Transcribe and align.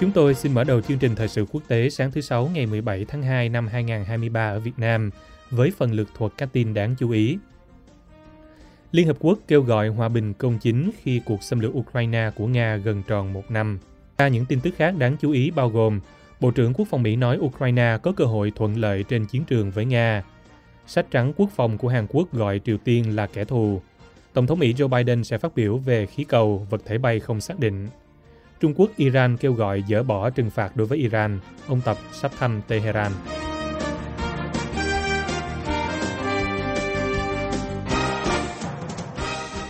Chúng 0.00 0.10
tôi 0.10 0.34
xin 0.34 0.54
mở 0.54 0.64
đầu 0.64 0.80
chương 0.80 0.98
trình 0.98 1.14
thời 1.14 1.28
sự 1.28 1.46
quốc 1.52 1.62
tế 1.68 1.90
sáng 1.90 2.10
thứ 2.10 2.20
Sáu 2.20 2.50
ngày 2.54 2.66
17 2.66 3.04
tháng 3.04 3.22
2 3.22 3.48
năm 3.48 3.66
2023 3.66 4.50
ở 4.50 4.60
Việt 4.60 4.78
Nam 4.78 5.10
với 5.50 5.72
phần 5.76 5.92
lực 5.92 6.08
thuật 6.14 6.32
các 6.38 6.48
tin 6.52 6.74
đáng 6.74 6.94
chú 6.98 7.10
ý. 7.10 7.38
Liên 8.92 9.06
Hợp 9.06 9.16
Quốc 9.20 9.38
kêu 9.48 9.62
gọi 9.62 9.88
hòa 9.88 10.08
bình 10.08 10.34
công 10.34 10.58
chính 10.58 10.90
khi 11.02 11.20
cuộc 11.24 11.42
xâm 11.42 11.60
lược 11.60 11.72
Ukraine 11.72 12.30
của 12.36 12.46
Nga 12.46 12.76
gần 12.76 13.02
tròn 13.08 13.32
một 13.32 13.50
năm. 13.50 13.78
Ra 14.18 14.28
những 14.28 14.44
tin 14.46 14.60
tức 14.60 14.74
khác 14.76 14.94
đáng 14.98 15.16
chú 15.20 15.30
ý 15.30 15.50
bao 15.50 15.68
gồm 15.68 16.00
Bộ 16.40 16.50
trưởng 16.50 16.74
Quốc 16.74 16.88
phòng 16.90 17.02
Mỹ 17.02 17.16
nói 17.16 17.38
Ukraine 17.38 17.98
có 18.02 18.12
cơ 18.12 18.24
hội 18.24 18.52
thuận 18.56 18.76
lợi 18.76 19.02
trên 19.02 19.26
chiến 19.26 19.44
trường 19.44 19.70
với 19.70 19.84
Nga. 19.84 20.24
Sách 20.86 21.06
trắng 21.10 21.32
quốc 21.36 21.50
phòng 21.56 21.78
của 21.78 21.88
Hàn 21.88 22.06
Quốc 22.08 22.32
gọi 22.32 22.60
Triều 22.64 22.78
Tiên 22.78 23.16
là 23.16 23.26
kẻ 23.26 23.44
thù. 23.44 23.80
Tổng 24.32 24.46
thống 24.46 24.58
Mỹ 24.58 24.72
Joe 24.72 24.88
Biden 24.88 25.24
sẽ 25.24 25.38
phát 25.38 25.54
biểu 25.54 25.76
về 25.76 26.06
khí 26.06 26.24
cầu, 26.24 26.66
vật 26.70 26.82
thể 26.84 26.98
bay 26.98 27.20
không 27.20 27.40
xác 27.40 27.58
định. 27.58 27.88
Trung 28.64 28.74
Quốc, 28.76 28.90
Iran 28.96 29.36
kêu 29.36 29.52
gọi 29.52 29.84
dỡ 29.88 30.02
bỏ 30.02 30.30
trừng 30.30 30.50
phạt 30.50 30.76
đối 30.76 30.86
với 30.86 30.98
Iran. 30.98 31.40
Ông 31.66 31.80
Tập 31.84 31.96
sắp 32.12 32.32
thăm 32.38 32.60
Tehran. 32.68 33.12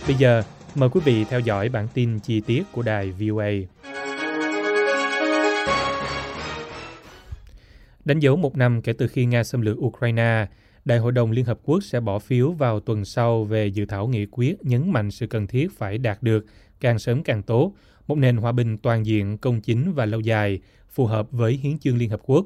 Bây 0.07 0.15
giờ, 0.17 0.43
mời 0.75 0.89
quý 0.89 1.01
vị 1.05 1.25
theo 1.25 1.39
dõi 1.39 1.69
bản 1.69 1.87
tin 1.93 2.19
chi 2.19 2.41
tiết 2.41 2.63
của 2.71 2.81
đài 2.81 3.11
VOA. 3.11 3.51
Đánh 8.05 8.19
dấu 8.19 8.35
một 8.35 8.57
năm 8.57 8.81
kể 8.81 8.93
từ 8.93 9.07
khi 9.07 9.25
Nga 9.25 9.43
xâm 9.43 9.61
lược 9.61 9.77
Ukraine, 9.77 10.47
Đại 10.85 10.97
hội 10.97 11.11
đồng 11.11 11.31
Liên 11.31 11.45
Hợp 11.45 11.59
Quốc 11.63 11.83
sẽ 11.83 11.99
bỏ 11.99 12.19
phiếu 12.19 12.51
vào 12.51 12.79
tuần 12.79 13.05
sau 13.05 13.43
về 13.43 13.67
dự 13.67 13.85
thảo 13.85 14.07
nghị 14.07 14.25
quyết 14.31 14.65
nhấn 14.65 14.91
mạnh 14.91 15.11
sự 15.11 15.27
cần 15.27 15.47
thiết 15.47 15.77
phải 15.77 15.97
đạt 15.97 16.23
được 16.23 16.45
càng 16.79 16.99
sớm 16.99 17.23
càng 17.23 17.43
tốt 17.43 17.73
một 18.07 18.17
nền 18.17 18.37
hòa 18.37 18.51
bình 18.51 18.77
toàn 18.77 19.05
diện, 19.05 19.37
công 19.37 19.61
chính 19.61 19.93
và 19.93 20.05
lâu 20.05 20.19
dài, 20.19 20.59
phù 20.89 21.05
hợp 21.05 21.31
với 21.31 21.53
hiến 21.53 21.79
chương 21.79 21.97
Liên 21.97 22.09
Hợp 22.09 22.21
Quốc. 22.25 22.45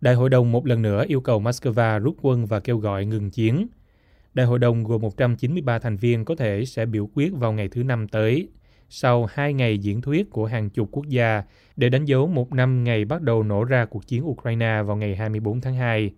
Đại 0.00 0.14
hội 0.14 0.30
đồng 0.30 0.52
một 0.52 0.66
lần 0.66 0.82
nữa 0.82 1.04
yêu 1.08 1.20
cầu 1.20 1.40
Moscow 1.40 1.98
rút 1.98 2.16
quân 2.22 2.46
và 2.46 2.60
kêu 2.60 2.78
gọi 2.78 3.04
ngừng 3.04 3.30
chiến. 3.30 3.66
Đại 4.34 4.46
hội 4.46 4.58
đồng 4.58 4.84
gồm 4.84 5.02
193 5.02 5.78
thành 5.78 5.96
viên 5.96 6.24
có 6.24 6.34
thể 6.34 6.64
sẽ 6.64 6.86
biểu 6.86 7.08
quyết 7.14 7.32
vào 7.34 7.52
ngày 7.52 7.68
thứ 7.68 7.82
Năm 7.82 8.08
tới, 8.08 8.48
sau 8.88 9.26
hai 9.32 9.52
ngày 9.52 9.78
diễn 9.78 10.00
thuyết 10.00 10.30
của 10.30 10.46
hàng 10.46 10.70
chục 10.70 10.88
quốc 10.92 11.06
gia 11.08 11.42
để 11.76 11.88
đánh 11.88 12.04
dấu 12.04 12.26
một 12.26 12.52
năm 12.52 12.84
ngày 12.84 13.04
bắt 13.04 13.22
đầu 13.22 13.42
nổ 13.42 13.64
ra 13.64 13.84
cuộc 13.84 14.06
chiến 14.06 14.28
Ukraine 14.28 14.82
vào 14.82 14.96
ngày 14.96 15.16
24 15.16 15.60
tháng 15.60 15.74
2. 15.74 16.10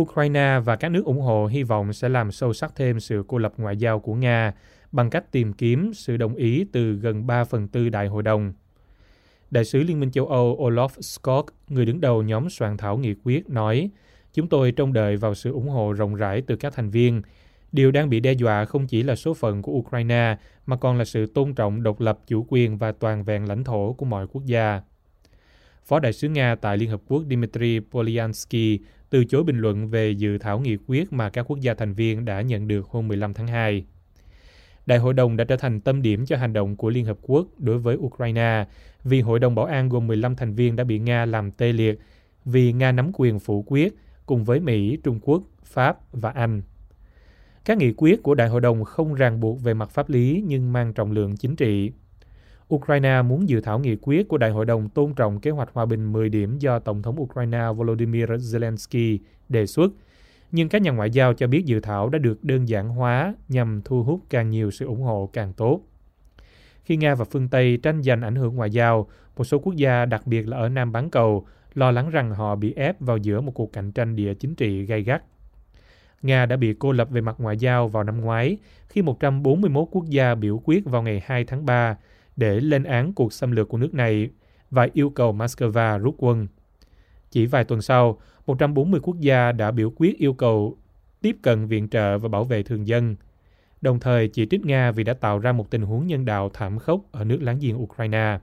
Ukraine 0.00 0.58
và 0.64 0.76
các 0.76 0.88
nước 0.88 1.04
ủng 1.04 1.20
hộ 1.20 1.46
hy 1.46 1.62
vọng 1.62 1.92
sẽ 1.92 2.08
làm 2.08 2.32
sâu 2.32 2.52
sắc 2.52 2.72
thêm 2.76 3.00
sự 3.00 3.24
cô 3.28 3.38
lập 3.38 3.52
ngoại 3.56 3.76
giao 3.76 4.00
của 4.00 4.14
Nga 4.14 4.52
bằng 4.92 5.10
cách 5.10 5.32
tìm 5.32 5.52
kiếm 5.52 5.94
sự 5.94 6.16
đồng 6.16 6.34
ý 6.34 6.64
từ 6.72 6.92
gần 6.92 7.26
3 7.26 7.44
phần 7.44 7.68
tư 7.68 7.88
đại 7.88 8.06
hội 8.06 8.22
đồng. 8.22 8.52
Đại 9.50 9.64
sứ 9.64 9.82
Liên 9.82 10.00
minh 10.00 10.10
châu 10.10 10.26
Âu 10.26 10.56
Olaf 10.60 10.88
Scott, 11.00 11.46
người 11.68 11.86
đứng 11.86 12.00
đầu 12.00 12.22
nhóm 12.22 12.50
soạn 12.50 12.76
thảo 12.76 12.98
nghị 12.98 13.14
quyết, 13.24 13.50
nói 13.50 13.90
Chúng 14.32 14.48
tôi 14.48 14.72
trông 14.72 14.92
đợi 14.92 15.16
vào 15.16 15.34
sự 15.34 15.52
ủng 15.52 15.68
hộ 15.68 15.92
rộng 15.92 16.14
rãi 16.14 16.42
từ 16.46 16.56
các 16.56 16.72
thành 16.76 16.90
viên. 16.90 17.22
Điều 17.72 17.90
đang 17.90 18.10
bị 18.10 18.20
đe 18.20 18.32
dọa 18.32 18.64
không 18.64 18.86
chỉ 18.86 19.02
là 19.02 19.16
số 19.16 19.34
phận 19.34 19.62
của 19.62 19.72
Ukraine, 19.72 20.36
mà 20.66 20.76
còn 20.76 20.98
là 20.98 21.04
sự 21.04 21.26
tôn 21.26 21.54
trọng 21.54 21.82
độc 21.82 22.00
lập, 22.00 22.18
chủ 22.26 22.46
quyền 22.48 22.78
và 22.78 22.92
toàn 22.92 23.24
vẹn 23.24 23.48
lãnh 23.48 23.64
thổ 23.64 23.92
của 23.92 24.04
mọi 24.04 24.26
quốc 24.26 24.44
gia. 24.44 24.80
Phó 25.84 26.00
đại 26.00 26.12
sứ 26.12 26.28
Nga 26.28 26.54
tại 26.54 26.78
Liên 26.78 26.90
Hợp 26.90 27.00
Quốc 27.08 27.22
Dmitry 27.30 27.80
Polyansky 27.90 28.78
từ 29.10 29.24
chối 29.24 29.44
bình 29.44 29.58
luận 29.58 29.88
về 29.88 30.10
dự 30.10 30.38
thảo 30.38 30.60
nghị 30.60 30.76
quyết 30.86 31.12
mà 31.12 31.30
các 31.30 31.42
quốc 31.42 31.60
gia 31.60 31.74
thành 31.74 31.94
viên 31.94 32.24
đã 32.24 32.40
nhận 32.40 32.68
được 32.68 32.86
hôm 32.86 33.08
15 33.08 33.34
tháng 33.34 33.46
2. 33.46 33.84
Đại 34.88 34.98
hội 34.98 35.14
đồng 35.14 35.36
đã 35.36 35.44
trở 35.44 35.56
thành 35.56 35.80
tâm 35.80 36.02
điểm 36.02 36.26
cho 36.26 36.36
hành 36.36 36.52
động 36.52 36.76
của 36.76 36.90
Liên 36.90 37.04
Hợp 37.04 37.18
Quốc 37.22 37.46
đối 37.58 37.78
với 37.78 37.96
Ukraine 37.96 38.66
vì 39.04 39.20
Hội 39.20 39.38
đồng 39.38 39.54
Bảo 39.54 39.64
an 39.64 39.88
gồm 39.88 40.06
15 40.06 40.36
thành 40.36 40.54
viên 40.54 40.76
đã 40.76 40.84
bị 40.84 40.98
Nga 40.98 41.24
làm 41.24 41.50
tê 41.50 41.72
liệt 41.72 41.98
vì 42.44 42.72
Nga 42.72 42.92
nắm 42.92 43.10
quyền 43.14 43.38
phủ 43.38 43.64
quyết 43.66 43.96
cùng 44.26 44.44
với 44.44 44.60
Mỹ, 44.60 44.98
Trung 45.04 45.20
Quốc, 45.22 45.42
Pháp 45.64 45.98
và 46.12 46.30
Anh. 46.30 46.62
Các 47.64 47.78
nghị 47.78 47.92
quyết 47.96 48.22
của 48.22 48.34
Đại 48.34 48.48
hội 48.48 48.60
đồng 48.60 48.84
không 48.84 49.14
ràng 49.14 49.40
buộc 49.40 49.62
về 49.62 49.74
mặt 49.74 49.90
pháp 49.90 50.10
lý 50.10 50.44
nhưng 50.46 50.72
mang 50.72 50.92
trọng 50.92 51.12
lượng 51.12 51.36
chính 51.36 51.56
trị. 51.56 51.90
Ukraine 52.74 53.22
muốn 53.22 53.48
dự 53.48 53.60
thảo 53.60 53.78
nghị 53.78 53.96
quyết 54.02 54.28
của 54.28 54.38
Đại 54.38 54.50
hội 54.50 54.64
đồng 54.64 54.88
tôn 54.88 55.14
trọng 55.14 55.40
kế 55.40 55.50
hoạch 55.50 55.68
hòa 55.72 55.86
bình 55.86 56.12
10 56.12 56.28
điểm 56.28 56.58
do 56.58 56.78
Tổng 56.78 57.02
thống 57.02 57.20
Ukraine 57.20 57.62
Volodymyr 57.76 58.30
Zelensky 58.30 59.18
đề 59.48 59.66
xuất– 59.66 59.92
nhưng 60.52 60.68
các 60.68 60.82
nhà 60.82 60.90
ngoại 60.90 61.10
giao 61.10 61.34
cho 61.34 61.46
biết 61.46 61.64
dự 61.64 61.80
thảo 61.80 62.08
đã 62.08 62.18
được 62.18 62.44
đơn 62.44 62.68
giản 62.68 62.88
hóa 62.88 63.34
nhằm 63.48 63.80
thu 63.84 64.02
hút 64.02 64.20
càng 64.30 64.50
nhiều 64.50 64.70
sự 64.70 64.86
ủng 64.86 65.02
hộ 65.02 65.30
càng 65.32 65.52
tốt. 65.52 65.80
Khi 66.84 66.96
Nga 66.96 67.14
và 67.14 67.24
phương 67.24 67.48
Tây 67.48 67.78
tranh 67.82 68.02
giành 68.02 68.22
ảnh 68.22 68.34
hưởng 68.34 68.54
ngoại 68.54 68.70
giao, 68.70 69.08
một 69.36 69.44
số 69.44 69.58
quốc 69.58 69.76
gia, 69.76 70.04
đặc 70.04 70.26
biệt 70.26 70.48
là 70.48 70.56
ở 70.56 70.68
Nam 70.68 70.92
bán 70.92 71.10
cầu, 71.10 71.46
lo 71.74 71.90
lắng 71.90 72.10
rằng 72.10 72.30
họ 72.30 72.56
bị 72.56 72.72
ép 72.72 73.00
vào 73.00 73.16
giữa 73.16 73.40
một 73.40 73.52
cuộc 73.54 73.72
cạnh 73.72 73.92
tranh 73.92 74.16
địa 74.16 74.34
chính 74.34 74.54
trị 74.54 74.84
gay 74.84 75.02
gắt. 75.02 75.22
Nga 76.22 76.46
đã 76.46 76.56
bị 76.56 76.74
cô 76.78 76.92
lập 76.92 77.10
về 77.10 77.20
mặt 77.20 77.36
ngoại 77.38 77.56
giao 77.56 77.88
vào 77.88 78.04
năm 78.04 78.20
ngoái 78.20 78.58
khi 78.88 79.02
141 79.02 79.88
quốc 79.90 80.04
gia 80.08 80.34
biểu 80.34 80.62
quyết 80.64 80.84
vào 80.84 81.02
ngày 81.02 81.22
2 81.26 81.44
tháng 81.44 81.66
3 81.66 81.96
để 82.36 82.60
lên 82.60 82.84
án 82.84 83.12
cuộc 83.12 83.32
xâm 83.32 83.52
lược 83.52 83.68
của 83.68 83.78
nước 83.78 83.94
này 83.94 84.30
và 84.70 84.88
yêu 84.92 85.10
cầu 85.10 85.32
Moscow 85.32 85.98
rút 85.98 86.14
quân. 86.18 86.46
Chỉ 87.30 87.46
vài 87.46 87.64
tuần 87.64 87.82
sau, 87.82 88.18
140 88.48 89.00
quốc 89.02 89.16
gia 89.20 89.52
đã 89.52 89.70
biểu 89.70 89.92
quyết 89.96 90.18
yêu 90.18 90.32
cầu 90.32 90.76
tiếp 91.20 91.36
cận 91.42 91.66
viện 91.66 91.88
trợ 91.88 92.18
và 92.18 92.28
bảo 92.28 92.44
vệ 92.44 92.62
thường 92.62 92.86
dân, 92.86 93.16
đồng 93.80 94.00
thời 94.00 94.28
chỉ 94.28 94.46
trích 94.50 94.66
Nga 94.66 94.90
vì 94.90 95.04
đã 95.04 95.14
tạo 95.14 95.38
ra 95.38 95.52
một 95.52 95.70
tình 95.70 95.82
huống 95.82 96.06
nhân 96.06 96.24
đạo 96.24 96.50
thảm 96.54 96.78
khốc 96.78 97.00
ở 97.12 97.24
nước 97.24 97.38
láng 97.42 97.58
giềng 97.60 97.82
Ukraine. 97.82 98.38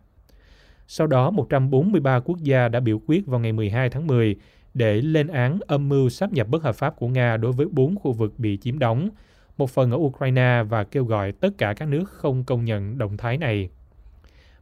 Sau 0.88 1.08
đó, 1.08 1.32
143 1.32 2.20
quốc 2.20 2.38
gia 2.42 2.68
đã 2.68 2.80
biểu 2.80 3.02
quyết 3.08 3.28
vào 3.28 3.40
ngày 3.40 3.52
12 3.52 3.90
tháng 3.90 4.08
10 4.08 4.36
để 4.74 5.02
lên 5.02 5.28
án 5.28 5.60
âm 5.68 5.90
mưu 5.90 6.10
sáp 6.10 6.34
nhập 6.34 6.48
bất 6.48 6.64
hợp 6.64 6.76
pháp 6.76 6.96
của 6.96 7.08
Nga 7.08 7.38
đối 7.38 7.52
với 7.52 7.68
bốn 7.72 7.96
khu 7.96 8.14
vực 8.14 8.34
bị 8.38 8.58
chiếm 8.58 8.80
đóng, 8.80 9.10
một 9.58 9.70
phần 9.70 9.92
ở 9.92 9.98
Ukraine 9.98 10.64
và 10.70 10.84
kêu 10.84 11.06
gọi 11.06 11.32
tất 11.32 11.50
cả 11.58 11.74
các 11.74 11.88
nước 11.88 12.10
không 12.10 12.44
công 12.44 12.66
nhận 12.66 12.98
động 12.98 13.18
thái 13.18 13.38
này. 13.38 13.70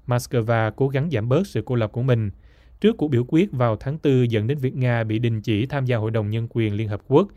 Moscow 0.08 0.72
cố 0.72 0.88
gắng 0.88 1.10
giảm 1.12 1.30
bớt 1.30 1.48
sự 1.48 1.64
cô 1.66 1.76
lập 1.76 1.92
của 1.92 2.04
mình– 2.04 2.30
Trước 2.84 2.98
cuộc 2.98 3.08
biểu 3.08 3.26
quyết 3.28 3.52
vào 3.52 3.76
tháng 3.76 3.98
4 4.04 4.32
dẫn 4.32 4.48
đến 4.48 4.58
việc 4.58 4.76
Nga 4.76 5.04
bị 5.04 5.20
đình 5.20 5.42
chỉ 5.42 5.66
tham 5.66 5.86
gia 5.86 5.98
Hội 5.98 6.12
đồng 6.12 6.30
Nhân 6.30 6.48
quyền 6.50 6.74
Liên 6.74 6.88
Hợp 6.88 7.02
Quốc, 7.08 7.28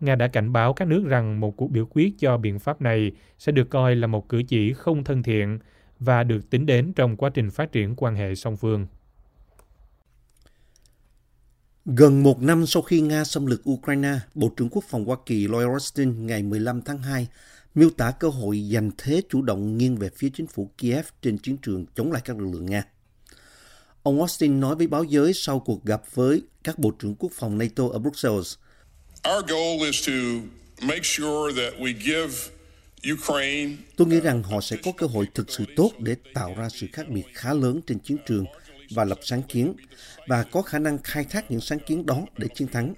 Nga 0.00 0.14
đã 0.14 0.28
cảnh 0.28 0.52
báo 0.52 0.72
các 0.72 0.88
nước 0.88 1.04
rằng 1.06 1.40
một 1.40 1.56
cuộc 1.56 1.70
biểu 1.70 1.86
quyết 1.90 2.14
cho 2.18 2.36
biện 2.36 2.58
pháp 2.58 2.82
này 2.82 3.12
sẽ 3.38 3.52
được 3.52 3.70
coi 3.70 3.96
là 3.96 4.06
một 4.06 4.28
cử 4.28 4.42
chỉ 4.48 4.72
không 4.72 5.04
thân 5.04 5.22
thiện 5.22 5.58
và 5.98 6.22
được 6.22 6.50
tính 6.50 6.66
đến 6.66 6.92
trong 6.92 7.16
quá 7.16 7.30
trình 7.30 7.50
phát 7.50 7.72
triển 7.72 7.94
quan 7.96 8.14
hệ 8.14 8.34
song 8.34 8.56
phương. 8.56 8.86
Gần 11.86 12.22
một 12.22 12.42
năm 12.42 12.66
sau 12.66 12.82
khi 12.82 13.00
Nga 13.00 13.24
xâm 13.24 13.46
lược 13.46 13.70
Ukraine, 13.70 14.18
Bộ 14.34 14.52
trưởng 14.56 14.68
Quốc 14.70 14.84
phòng 14.88 15.04
Hoa 15.04 15.16
Kỳ 15.26 15.48
Lloyd 15.48 15.68
Austin 15.68 16.26
ngày 16.26 16.42
15 16.42 16.82
tháng 16.82 16.98
2 16.98 17.28
miêu 17.74 17.90
tả 17.90 18.10
cơ 18.10 18.28
hội 18.28 18.62
giành 18.72 18.90
thế 18.98 19.22
chủ 19.28 19.42
động 19.42 19.78
nghiêng 19.78 19.96
về 19.96 20.10
phía 20.16 20.28
chính 20.34 20.46
phủ 20.46 20.70
Kiev 20.78 21.06
trên 21.22 21.38
chiến 21.38 21.56
trường 21.56 21.86
chống 21.94 22.12
lại 22.12 22.22
các 22.24 22.38
lực 22.38 22.50
lượng 22.52 22.66
Nga. 22.66 22.84
Ông 24.02 24.20
Austin 24.20 24.60
nói 24.60 24.76
với 24.76 24.86
báo 24.86 25.04
giới 25.04 25.32
sau 25.34 25.60
cuộc 25.60 25.84
gặp 25.84 26.02
với 26.14 26.42
các 26.64 26.78
bộ 26.78 26.90
trưởng 26.90 27.14
quốc 27.14 27.32
phòng 27.32 27.58
NATO 27.58 27.88
ở 27.92 27.98
Brussels. 27.98 28.54
Our 29.28 29.50
goal 29.50 29.86
is 29.86 30.08
to 30.08 30.12
make 30.86 31.02
sure 31.02 31.62
that 31.62 31.80
we 31.80 31.94
give 32.04 32.34
Ukraine 33.12 33.76
Tôi 33.96 34.08
nghĩ 34.08 34.20
rằng 34.20 34.42
họ 34.42 34.60
sẽ 34.60 34.76
có 34.84 34.92
cơ 34.92 35.06
hội 35.06 35.26
thực 35.34 35.50
sự 35.50 35.64
tốt 35.76 35.92
để 35.98 36.16
tạo 36.34 36.54
ra 36.56 36.68
sự 36.68 36.86
khác 36.92 37.08
biệt 37.08 37.24
khá 37.34 37.54
lớn 37.54 37.80
trên 37.86 37.98
chiến 37.98 38.16
trường 38.26 38.44
và 38.90 39.04
lập 39.04 39.18
sáng 39.22 39.42
kiến 39.42 39.74
và 40.26 40.42
có 40.42 40.62
khả 40.62 40.78
năng 40.78 40.98
khai 40.98 41.24
thác 41.24 41.50
những 41.50 41.60
sáng 41.60 41.78
kiến 41.86 42.06
đó 42.06 42.26
để 42.36 42.48
chiến 42.54 42.68
thắng. 42.68 42.94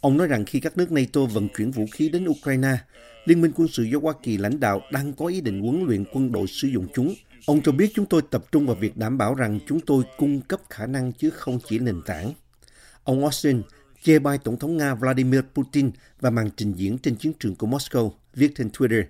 Ông 0.00 0.16
nói 0.16 0.26
rằng 0.26 0.44
khi 0.44 0.60
các 0.60 0.76
nước 0.76 0.92
NATO 0.92 1.24
vận 1.24 1.48
chuyển 1.56 1.70
vũ 1.70 1.86
khí 1.92 2.08
đến 2.08 2.28
Ukraine, 2.28 2.76
Liên 3.24 3.40
minh 3.40 3.52
quân 3.54 3.68
sự 3.68 3.82
do 3.82 3.98
Hoa 4.02 4.14
Kỳ 4.22 4.36
lãnh 4.36 4.60
đạo 4.60 4.80
đang 4.92 5.12
có 5.12 5.26
ý 5.26 5.40
định 5.40 5.60
huấn 5.60 5.84
luyện 5.86 6.04
quân 6.12 6.32
đội 6.32 6.46
sử 6.46 6.68
dụng 6.68 6.86
chúng 6.94 7.14
Ông 7.46 7.62
cho 7.62 7.72
biết 7.72 7.92
chúng 7.94 8.06
tôi 8.06 8.22
tập 8.30 8.44
trung 8.52 8.66
vào 8.66 8.76
việc 8.76 8.96
đảm 8.96 9.18
bảo 9.18 9.34
rằng 9.34 9.58
chúng 9.66 9.80
tôi 9.80 10.04
cung 10.18 10.40
cấp 10.40 10.60
khả 10.70 10.86
năng 10.86 11.12
chứ 11.12 11.30
không 11.30 11.58
chỉ 11.68 11.78
nền 11.78 12.02
tảng. 12.06 12.32
Ông 13.04 13.22
Austin 13.22 13.62
chê 14.02 14.18
bai 14.18 14.38
Tổng 14.38 14.58
thống 14.58 14.76
Nga 14.76 14.94
Vladimir 14.94 15.40
Putin 15.54 15.90
và 16.20 16.30
màn 16.30 16.50
trình 16.56 16.72
diễn 16.72 16.98
trên 16.98 17.16
chiến 17.16 17.32
trường 17.40 17.54
của 17.54 17.66
Moscow, 17.66 18.12
viết 18.34 18.52
trên 18.56 18.68
Twitter. 18.68 19.04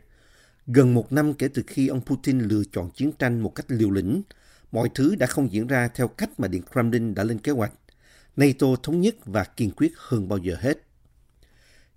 Gần 0.66 0.94
một 0.94 1.12
năm 1.12 1.34
kể 1.34 1.48
từ 1.48 1.62
khi 1.66 1.88
ông 1.88 2.00
Putin 2.00 2.40
lựa 2.40 2.62
chọn 2.72 2.90
chiến 2.90 3.12
tranh 3.18 3.40
một 3.40 3.54
cách 3.54 3.66
liều 3.68 3.90
lĩnh, 3.90 4.22
mọi 4.72 4.88
thứ 4.94 5.14
đã 5.14 5.26
không 5.26 5.52
diễn 5.52 5.66
ra 5.66 5.88
theo 5.88 6.08
cách 6.08 6.40
mà 6.40 6.48
Điện 6.48 6.62
Kremlin 6.72 7.14
đã 7.14 7.24
lên 7.24 7.38
kế 7.38 7.52
hoạch. 7.52 7.72
NATO 8.36 8.66
thống 8.82 9.00
nhất 9.00 9.14
và 9.24 9.44
kiên 9.44 9.70
quyết 9.70 9.92
hơn 9.96 10.28
bao 10.28 10.38
giờ 10.38 10.56
hết. 10.60 10.78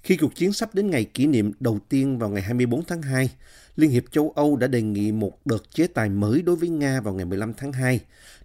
Khi 0.06 0.18
cuộc 0.18 0.36
chiến 0.36 0.54
sắp 0.54 0.75
đến 0.75 0.90
ngày 0.90 1.06
kỷ 1.06 1.28
niệm 1.28 1.52
đầu 1.60 1.80
tiên 1.90 2.18
vào 2.18 2.30
ngày 2.30 2.42
24 2.42 2.86
tháng 2.86 3.02
2, 3.02 3.30
Liên 3.75 3.90
hiệp 3.90 4.04
châu 4.12 4.34
Âu 4.36 4.56
đã 4.56 4.68
đề 4.68 4.81
nghị 4.81 5.12
một 5.12 5.46
đợt 5.46 5.72
chế 5.74 5.88
tài 5.88 6.10
mới 6.10 6.42
đối 6.42 6.56
với 6.56 6.69
Nga 6.69 7.02
vào 7.02 7.13
ngày 7.13 7.25
15 7.25 7.54
tháng 7.54 7.74
2, 7.74 8.00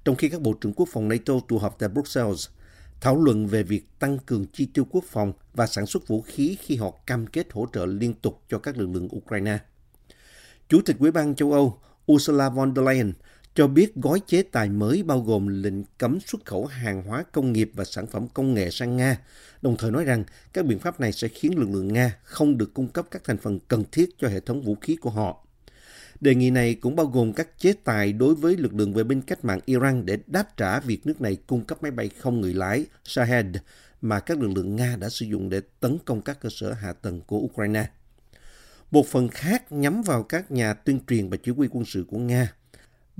trong 0.04 0.16
khi 0.16 0.28
các 0.28 0.40
bộ 0.40 0.52
trưởng 0.52 0.72
quốc 0.72 0.88
phòng 0.92 1.08
NATO 1.08 1.34
tụ 1.48 1.58
họp 1.58 1.78
tại 1.78 1.88
Brussels, 1.88 2.48
thảo 3.00 3.16
luận 3.16 3.46
về 3.46 3.62
việc 3.62 3.84
tăng 3.98 4.18
cường 4.18 4.46
chi 4.52 4.68
tiêu 4.74 4.86
quốc 4.90 5.04
phòng 5.08 5.32
và 5.54 5.66
sản 5.66 5.86
xuất 5.86 6.08
vũ 6.08 6.22
khí 6.22 6.56
khi 6.60 6.76
họ 6.76 6.90
cam 7.06 7.26
kết 7.26 7.46
hỗ 7.52 7.66
trợ 7.72 7.86
liên 7.86 8.14
tục 8.14 8.42
cho 8.48 8.58
các 8.58 8.76
lực 8.78 8.88
lượng 8.90 9.08
Ukraine. 9.16 9.58
Chủ 10.68 10.80
tịch 10.84 10.96
Ủy 10.98 11.10
ban 11.10 11.34
châu 11.34 11.52
Âu 11.52 11.78
Ursula 12.12 12.48
von 12.48 12.74
der 12.74 12.86
Leyen 12.86 13.12
cho 13.60 13.66
biết 13.66 13.94
gói 13.94 14.20
chế 14.26 14.42
tài 14.42 14.68
mới 14.68 15.02
bao 15.02 15.20
gồm 15.20 15.62
lệnh 15.62 15.84
cấm 15.98 16.18
xuất 16.26 16.44
khẩu 16.44 16.66
hàng 16.66 17.02
hóa 17.02 17.24
công 17.32 17.52
nghiệp 17.52 17.70
và 17.74 17.84
sản 17.84 18.06
phẩm 18.06 18.26
công 18.34 18.54
nghệ 18.54 18.70
sang 18.70 18.96
Nga, 18.96 19.18
đồng 19.62 19.76
thời 19.76 19.90
nói 19.90 20.04
rằng 20.04 20.24
các 20.52 20.64
biện 20.64 20.78
pháp 20.78 21.00
này 21.00 21.12
sẽ 21.12 21.28
khiến 21.28 21.58
lực 21.58 21.70
lượng 21.70 21.92
Nga 21.92 22.16
không 22.22 22.58
được 22.58 22.74
cung 22.74 22.88
cấp 22.88 23.06
các 23.10 23.24
thành 23.24 23.38
phần 23.38 23.58
cần 23.68 23.84
thiết 23.92 24.10
cho 24.18 24.28
hệ 24.28 24.40
thống 24.40 24.62
vũ 24.62 24.74
khí 24.74 24.96
của 24.96 25.10
họ. 25.10 25.46
Đề 26.20 26.34
nghị 26.34 26.50
này 26.50 26.74
cũng 26.74 26.96
bao 26.96 27.06
gồm 27.06 27.32
các 27.32 27.58
chế 27.58 27.72
tài 27.84 28.12
đối 28.12 28.34
với 28.34 28.56
lực 28.56 28.74
lượng 28.74 28.92
vệ 28.94 29.04
binh 29.04 29.22
cách 29.22 29.44
mạng 29.44 29.60
Iran 29.64 30.06
để 30.06 30.18
đáp 30.26 30.56
trả 30.56 30.80
việc 30.80 31.06
nước 31.06 31.20
này 31.20 31.36
cung 31.46 31.64
cấp 31.64 31.82
máy 31.82 31.90
bay 31.90 32.10
không 32.18 32.40
người 32.40 32.54
lái 32.54 32.86
Shahed 33.04 33.56
mà 34.00 34.20
các 34.20 34.38
lực 34.38 34.50
lượng 34.54 34.76
Nga 34.76 34.96
đã 34.96 35.08
sử 35.08 35.26
dụng 35.26 35.48
để 35.48 35.60
tấn 35.80 35.98
công 36.04 36.22
các 36.22 36.40
cơ 36.40 36.48
sở 36.52 36.72
hạ 36.72 36.92
tầng 36.92 37.20
của 37.20 37.38
Ukraine. 37.38 37.86
Một 38.90 39.06
phần 39.06 39.28
khác 39.28 39.72
nhắm 39.72 40.02
vào 40.02 40.22
các 40.22 40.50
nhà 40.50 40.74
tuyên 40.74 41.00
truyền 41.08 41.28
và 41.28 41.36
chỉ 41.36 41.52
huy 41.52 41.68
quân 41.70 41.84
sự 41.84 42.04
của 42.08 42.18
Nga. 42.18 42.52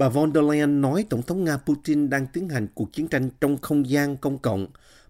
Bà 0.01 0.09
von 0.09 0.33
der 0.35 0.45
Leyen 0.45 0.81
nói 0.81 1.07
Tổng 1.11 1.23
thống 1.23 1.45
Nga 1.45 1.57
Putin 1.57 2.11
đang 2.11 2.27
tiến 2.27 2.49
hành 2.49 2.67
cuộc 2.75 2.93
chiến 2.93 3.09
tranh 3.09 3.31
trong 3.41 3.59
không 3.59 3.89
gian 3.91 4.17
công 4.17 4.39
cộng 4.39 4.67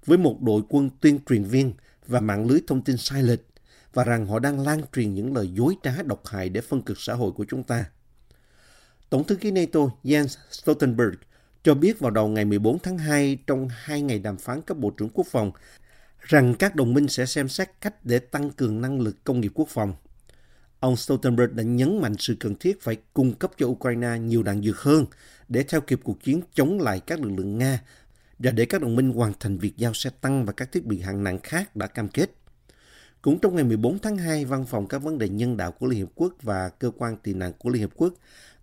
với 0.07 0.19
một 0.19 0.43
đội 0.43 0.63
quân 0.69 0.91
tuyên 1.01 1.19
truyền 1.29 1.45
viên 1.45 1.73
và 2.07 2.21
mạng 2.21 2.47
lưới 2.47 2.61
thông 2.67 2.83
tin 2.83 2.97
sai 2.97 3.23
lệch 3.23 3.41
và 3.95 4.05
rằng 4.05 4.27
họ 4.27 4.39
đang 4.39 4.61
lan 4.61 4.81
truyền 4.93 5.15
những 5.15 5.37
lời 5.37 5.51
dối 5.55 5.77
trá 5.83 6.03
độc 6.03 6.27
hại 6.27 6.49
để 6.49 6.61
phân 6.61 6.83
cực 6.83 7.01
xã 7.01 7.15
hội 7.15 7.33
của 7.33 7.45
chúng 7.49 7.63
ta. 7.63 7.85
Tổng 9.11 9.25
thư 9.25 9.37
ký 9.37 9.51
NATO 9.51 9.81
Jens 10.05 10.37
Stoltenberg 10.51 11.15
cho 11.63 11.75
biết 11.75 11.99
vào 11.99 12.11
đầu 12.11 12.29
ngày 12.29 12.45
14 12.45 12.79
tháng 12.79 12.99
2 12.99 13.39
trong 13.47 13.69
hai 13.71 14.03
ngày 14.03 14.19
đàm 14.19 14.37
phán 14.37 14.63
cấp 14.63 14.77
Bộ 14.77 14.91
trưởng 14.91 15.11
Quốc 15.15 15.27
phòng 15.31 15.53
rằng 16.21 16.55
các 16.55 16.77
đồng 16.77 16.95
minh 16.95 17.09
sẽ 17.09 17.27
xem 17.27 17.49
xét 17.49 17.71
cách 17.81 18.05
để 18.05 18.19
tăng 18.19 18.51
cường 18.51 18.81
năng 18.81 19.01
lực 19.01 19.25
công 19.25 19.41
nghiệp 19.41 19.53
quốc 19.55 19.69
phòng. 19.69 19.95
Ông 20.81 20.97
Stoltenberg 20.97 21.57
đã 21.57 21.63
nhấn 21.63 22.01
mạnh 22.01 22.15
sự 22.19 22.37
cần 22.41 22.55
thiết 22.55 22.83
phải 22.83 22.97
cung 23.15 23.35
cấp 23.35 23.51
cho 23.59 23.67
Ukraine 23.67 24.19
nhiều 24.19 24.43
đạn 24.43 24.63
dược 24.63 24.79
hơn 24.79 25.07
để 25.49 25.63
theo 25.63 25.81
kịp 25.81 26.01
cuộc 26.05 26.23
chiến 26.23 26.41
chống 26.55 26.81
lại 26.81 27.01
các 27.01 27.21
lực 27.21 27.31
lượng 27.37 27.59
Nga 27.59 27.81
và 28.39 28.51
để 28.51 28.65
các 28.65 28.81
đồng 28.81 28.97
minh 28.97 29.13
hoàn 29.13 29.33
thành 29.41 29.59
việc 29.59 29.77
giao 29.77 29.95
xe 29.95 30.11
tăng 30.21 30.45
và 30.45 30.53
các 30.53 30.73
thiết 30.73 30.87
bị 30.87 31.01
hạng 31.01 31.25
nặng 31.25 31.39
khác 31.43 31.77
đã 31.77 31.87
cam 31.87 32.09
kết. 32.09 32.31
Cũng 33.23 33.39
trong 33.39 33.55
ngày 33.55 33.65
14 33.65 33.99
tháng 33.99 34.17
2, 34.17 34.45
Văn 34.45 34.67
phòng 34.67 34.87
các 34.89 34.99
vấn 34.99 35.19
đề 35.19 35.29
nhân 35.29 35.57
đạo 35.57 35.73
của 35.73 35.87
Liên 35.87 35.99
Hiệp 35.99 36.09
Quốc 36.15 36.35
và 36.43 36.69
Cơ 36.69 36.91
quan 36.99 37.17
tị 37.17 37.35
nạn 37.35 37.53
của 37.59 37.71
Liên 37.71 37.81
Hiệp 37.81 37.91
Quốc 37.97 38.15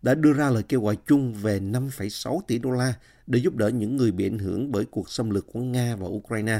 đã 0.02 0.16
đưa 0.16 0.34
ra 0.34 0.50
lời 0.50 0.64
kêu 0.64 0.82
gọi 0.82 0.98
chung 1.08 1.34
về 1.34 1.60
5,6 1.60 2.40
tỷ 2.48 2.60
đô 2.60 2.72
la 2.72 2.94
để 3.28 3.40
giúp 3.40 3.56
đỡ 3.56 3.68
những 3.68 3.98
người 3.98 4.12
bị 4.12 4.26
ảnh 4.26 4.40
hưởng 4.40 4.72
bởi 4.72 4.86
cuộc 4.86 5.10
xâm 5.10 5.30
lược 5.30 5.48
của 5.54 5.60
Nga 5.60 5.96
và 5.96 6.08
Ukraine. 6.08 6.60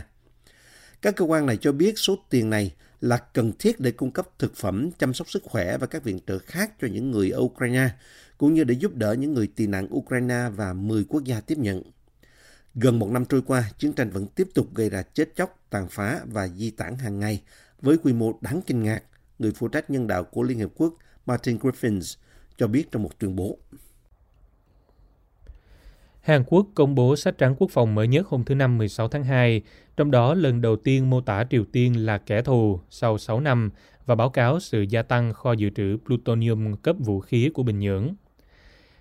Các 1.02 1.16
cơ 1.16 1.26
quan 1.26 1.46
này 1.46 1.58
cho 1.58 1.72
biết 1.72 2.00
số 2.00 2.18
tiền 2.30 2.50
này 2.50 2.74
là 3.02 3.18
cần 3.18 3.52
thiết 3.60 3.80
để 3.80 3.92
cung 3.92 4.12
cấp 4.12 4.28
thực 4.40 4.56
phẩm, 4.56 4.90
chăm 5.00 5.14
sóc 5.14 5.30
sức 5.30 5.44
khỏe 5.44 5.78
và 5.78 5.88
các 5.88 6.04
viện 6.04 6.20
trợ 6.28 6.40
khác 6.40 6.72
cho 6.82 6.88
những 6.88 7.12
người 7.12 7.30
ở 7.30 7.40
Ukraine, 7.40 7.90
cũng 8.38 8.54
như 8.54 8.64
để 8.64 8.74
giúp 8.74 8.96
đỡ 8.96 9.14
những 9.14 9.34
người 9.34 9.48
tị 9.48 9.68
nạn 9.68 9.88
Ukraine 9.96 10.50
và 10.56 10.74
10 10.74 11.04
quốc 11.04 11.24
gia 11.24 11.40
tiếp 11.40 11.58
nhận. 11.58 11.84
Gần 12.76 13.00
một 13.00 13.10
năm 13.12 13.26
trôi 13.26 13.42
qua, 13.42 13.72
chiến 13.78 13.94
tranh 13.94 14.10
vẫn 14.10 14.28
tiếp 14.28 14.48
tục 14.54 14.68
gây 14.76 14.90
ra 14.90 15.02
chết 15.02 15.36
chóc, 15.36 15.60
tàn 15.70 15.88
phá 15.90 16.20
và 16.26 16.48
di 16.48 16.72
tản 16.72 16.96
hàng 16.96 17.20
ngày 17.20 17.42
với 17.82 17.98
quy 17.98 18.14
mô 18.14 18.40
đáng 18.42 18.62
kinh 18.66 18.84
ngạc, 18.84 19.04
người 19.40 19.52
phụ 19.52 19.68
trách 19.68 19.90
nhân 19.90 20.08
đạo 20.08 20.24
của 20.24 20.44
Liên 20.44 20.60
Hợp 20.60 20.72
Quốc 20.76 20.94
Martin 21.26 21.58
Griffiths 21.58 22.16
cho 22.58 22.68
biết 22.68 22.92
trong 22.92 23.04
một 23.04 23.20
tuyên 23.20 23.36
bố. 23.36 23.58
Hàn 26.28 26.44
Quốc 26.48 26.68
công 26.76 26.96
bố 26.96 27.16
sách 27.16 27.38
trắng 27.38 27.56
quốc 27.58 27.72
phòng 27.72 27.96
mới 27.96 28.08
nhất 28.08 28.28
hôm 28.28 28.44
thứ 28.44 28.56
Năm 28.56 28.78
16 28.78 29.08
tháng 29.08 29.24
2, 29.24 29.62
trong 29.98 30.12
đó 30.12 30.34
lần 30.34 30.62
đầu 30.62 30.76
tiên 30.76 31.10
mô 31.10 31.22
tả 31.22 31.46
Triều 31.50 31.64
Tiên 31.72 32.06
là 32.06 32.18
kẻ 32.18 32.42
thù 32.42 32.80
sau 32.90 33.18
6 33.18 33.40
năm 33.40 33.70
và 34.06 34.16
báo 34.16 34.30
cáo 34.30 34.60
sự 34.60 34.82
gia 34.82 35.02
tăng 35.02 35.34
kho 35.34 35.52
dự 35.52 35.70
trữ 35.70 35.98
plutonium 36.06 36.76
cấp 36.76 36.96
vũ 37.00 37.20
khí 37.20 37.50
của 37.54 37.64
Bình 37.64 37.80
Nhưỡng. 37.80 38.16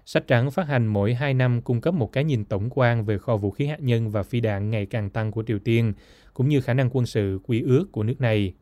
Sách 0.04 0.26
trắng 0.26 0.50
phát 0.50 0.68
hành 0.68 0.86
mỗi 0.86 1.14
2 1.14 1.34
năm 1.34 1.62
cung 1.62 1.80
cấp 1.80 1.94
một 1.94 2.12
cái 2.12 2.24
nhìn 2.24 2.44
tổng 2.44 2.68
quan 2.70 3.04
về 3.04 3.18
kho 3.18 3.36
vũ 3.36 3.50
khí 3.50 3.66
hạt 3.66 3.80
nhân 3.80 4.10
và 4.10 4.22
phi 4.22 4.40
đạn 4.40 4.70
ngày 4.70 4.86
càng 4.86 5.10
tăng 5.10 5.32
của 5.32 5.42
Triều 5.46 5.58
Tiên, 5.58 5.92
cũng 6.34 6.48
như 6.48 6.60
khả 6.60 6.74
năng 6.74 6.90
quân 6.92 7.06
sự 7.06 7.40
quy 7.46 7.62
ước 7.62 7.92
của 7.92 8.02
nước 8.02 8.20
này. 8.20 8.54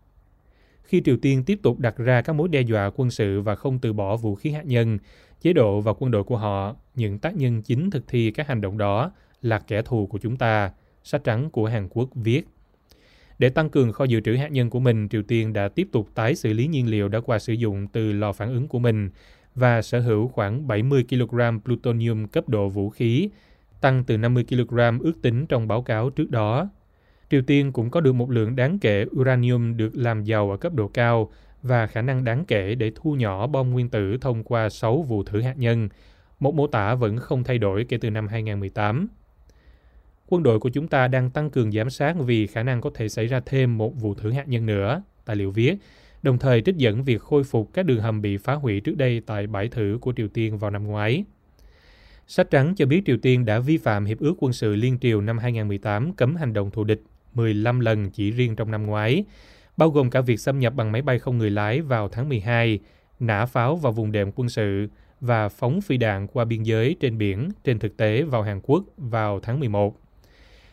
Khi 0.82 1.02
Triều 1.04 1.16
Tiên 1.16 1.44
tiếp 1.44 1.58
tục 1.62 1.78
đặt 1.78 1.96
ra 1.96 2.22
các 2.22 2.32
mối 2.32 2.48
đe 2.48 2.60
dọa 2.60 2.90
quân 2.96 3.10
sự 3.10 3.40
và 3.40 3.54
không 3.54 3.78
từ 3.78 3.92
bỏ 3.92 4.16
vũ 4.16 4.34
khí 4.34 4.50
hạt 4.50 4.66
nhân, 4.66 4.98
chế 5.44 5.52
độ 5.52 5.80
và 5.80 5.92
quân 5.98 6.10
đội 6.10 6.24
của 6.24 6.36
họ, 6.36 6.76
những 6.94 7.18
tác 7.18 7.36
nhân 7.36 7.62
chính 7.62 7.90
thực 7.90 8.08
thi 8.08 8.30
các 8.30 8.48
hành 8.48 8.60
động 8.60 8.78
đó 8.78 9.12
là 9.42 9.58
kẻ 9.58 9.82
thù 9.82 10.06
của 10.06 10.18
chúng 10.18 10.36
ta, 10.36 10.70
sách 11.02 11.24
trắng 11.24 11.50
của 11.50 11.66
Hàn 11.66 11.88
Quốc 11.88 12.08
viết. 12.14 12.42
Để 13.38 13.48
tăng 13.48 13.70
cường 13.70 13.92
kho 13.92 14.04
dự 14.04 14.20
trữ 14.20 14.36
hạt 14.36 14.48
nhân 14.48 14.70
của 14.70 14.80
mình, 14.80 15.08
Triều 15.08 15.22
Tiên 15.22 15.52
đã 15.52 15.68
tiếp 15.68 15.88
tục 15.92 16.08
tái 16.14 16.34
xử 16.34 16.52
lý 16.52 16.66
nhiên 16.66 16.90
liệu 16.90 17.08
đã 17.08 17.20
qua 17.20 17.38
sử 17.38 17.52
dụng 17.52 17.86
từ 17.86 18.12
lò 18.12 18.32
phản 18.32 18.54
ứng 18.54 18.68
của 18.68 18.78
mình 18.78 19.10
và 19.54 19.82
sở 19.82 20.00
hữu 20.00 20.28
khoảng 20.28 20.66
70 20.66 21.04
kg 21.10 21.38
plutonium 21.64 22.26
cấp 22.26 22.48
độ 22.48 22.68
vũ 22.68 22.90
khí, 22.90 23.28
tăng 23.80 24.04
từ 24.04 24.18
50 24.18 24.44
kg 24.48 24.76
ước 25.00 25.22
tính 25.22 25.46
trong 25.46 25.68
báo 25.68 25.82
cáo 25.82 26.10
trước 26.10 26.30
đó. 26.30 26.68
Triều 27.30 27.42
Tiên 27.42 27.72
cũng 27.72 27.90
có 27.90 28.00
được 28.00 28.12
một 28.12 28.30
lượng 28.30 28.56
đáng 28.56 28.78
kể 28.78 29.06
uranium 29.20 29.76
được 29.76 29.96
làm 29.96 30.24
giàu 30.24 30.50
ở 30.50 30.56
cấp 30.56 30.74
độ 30.74 30.88
cao 30.88 31.30
và 31.64 31.86
khả 31.86 32.02
năng 32.02 32.24
đáng 32.24 32.44
kể 32.44 32.74
để 32.74 32.92
thu 32.94 33.14
nhỏ 33.14 33.46
bom 33.46 33.70
nguyên 33.70 33.88
tử 33.88 34.16
thông 34.20 34.44
qua 34.44 34.68
6 34.68 35.02
vụ 35.02 35.22
thử 35.22 35.40
hạt 35.40 35.54
nhân, 35.58 35.88
một 36.40 36.54
mô 36.54 36.66
tả 36.66 36.94
vẫn 36.94 37.16
không 37.16 37.44
thay 37.44 37.58
đổi 37.58 37.84
kể 37.88 37.96
từ 37.96 38.10
năm 38.10 38.28
2018. 38.28 39.08
Quân 40.26 40.42
đội 40.42 40.60
của 40.60 40.68
chúng 40.68 40.88
ta 40.88 41.08
đang 41.08 41.30
tăng 41.30 41.50
cường 41.50 41.72
giám 41.72 41.90
sát 41.90 42.16
vì 42.18 42.46
khả 42.46 42.62
năng 42.62 42.80
có 42.80 42.90
thể 42.94 43.08
xảy 43.08 43.26
ra 43.26 43.40
thêm 43.46 43.78
một 43.78 43.94
vụ 44.00 44.14
thử 44.14 44.30
hạt 44.30 44.48
nhân 44.48 44.66
nữa, 44.66 45.02
tài 45.24 45.36
liệu 45.36 45.50
viết, 45.50 45.76
đồng 46.22 46.38
thời 46.38 46.62
trích 46.62 46.76
dẫn 46.76 47.04
việc 47.04 47.20
khôi 47.20 47.44
phục 47.44 47.70
các 47.72 47.86
đường 47.86 48.00
hầm 48.00 48.22
bị 48.22 48.36
phá 48.36 48.54
hủy 48.54 48.80
trước 48.80 48.96
đây 48.96 49.22
tại 49.26 49.46
bãi 49.46 49.68
thử 49.68 49.98
của 50.00 50.12
Triều 50.16 50.28
Tiên 50.28 50.58
vào 50.58 50.70
năm 50.70 50.86
ngoái. 50.86 51.24
Sách 52.26 52.50
trắng 52.50 52.74
cho 52.74 52.86
biết 52.86 53.02
Triều 53.06 53.16
Tiên 53.16 53.44
đã 53.44 53.58
vi 53.58 53.76
phạm 53.76 54.04
Hiệp 54.04 54.18
ước 54.18 54.34
quân 54.38 54.52
sự 54.52 54.76
Liên 54.76 54.98
Triều 55.00 55.20
năm 55.20 55.38
2018 55.38 56.12
cấm 56.12 56.36
hành 56.36 56.52
động 56.52 56.70
thù 56.70 56.84
địch 56.84 57.02
15 57.34 57.80
lần 57.80 58.10
chỉ 58.10 58.30
riêng 58.30 58.56
trong 58.56 58.70
năm 58.70 58.86
ngoái, 58.86 59.24
bao 59.76 59.90
gồm 59.90 60.10
cả 60.10 60.20
việc 60.20 60.40
xâm 60.40 60.58
nhập 60.58 60.74
bằng 60.74 60.92
máy 60.92 61.02
bay 61.02 61.18
không 61.18 61.38
người 61.38 61.50
lái 61.50 61.80
vào 61.80 62.08
tháng 62.08 62.28
12, 62.28 62.78
nã 63.20 63.46
pháo 63.46 63.76
vào 63.76 63.92
vùng 63.92 64.12
đệm 64.12 64.32
quân 64.34 64.48
sự 64.48 64.88
và 65.20 65.48
phóng 65.48 65.80
phi 65.80 65.96
đạn 65.96 66.26
qua 66.26 66.44
biên 66.44 66.62
giới 66.62 66.96
trên 67.00 67.18
biển 67.18 67.48
trên 67.64 67.78
thực 67.78 67.96
tế 67.96 68.22
vào 68.22 68.42
Hàn 68.42 68.60
Quốc 68.62 68.84
vào 68.96 69.40
tháng 69.40 69.60
11. 69.60 70.00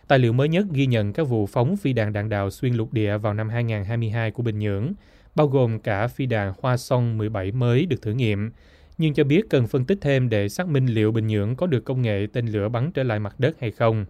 Tài 0.08 0.20
liệu 0.20 0.34
mới 0.34 0.50
nhất 0.50 0.66
ghi 0.72 0.86
nhận 0.86 1.14
các 1.14 1.24
vụ 1.24 1.46
phóng 1.46 1.78
phi 1.78 1.94
đạn 1.94 2.14
đạn 2.14 2.30
đạo 2.30 2.50
xuyên 2.50 2.74
lục 2.74 2.94
địa 2.94 3.18
vào 3.18 3.34
năm 3.34 3.50
2022 3.50 4.32
của 4.32 4.44
Bình 4.44 4.60
Nhưỡng, 4.60 4.94
bao 5.36 5.48
gồm 5.48 5.80
cả 5.80 6.08
phi 6.08 6.26
đạn 6.26 6.54
Hoa 6.62 6.78
Song 6.78 7.18
17 7.18 7.52
mới 7.52 7.86
được 7.86 8.02
thử 8.02 8.14
nghiệm, 8.14 8.52
nhưng 8.98 9.14
cho 9.14 9.24
biết 9.24 9.50
cần 9.50 9.68
phân 9.68 9.86
tích 9.86 9.98
thêm 10.02 10.30
để 10.30 10.50
xác 10.50 10.68
minh 10.68 10.86
liệu 10.86 11.12
Bình 11.12 11.28
Nhưỡng 11.28 11.56
có 11.56 11.68
được 11.68 11.86
công 11.86 12.02
nghệ 12.02 12.28
tên 12.34 12.48
lửa 12.48 12.70
bắn 12.70 12.92
trở 12.92 13.04
lại 13.04 13.20
mặt 13.20 13.36
đất 13.40 13.56
hay 13.60 13.72
không. 13.72 14.06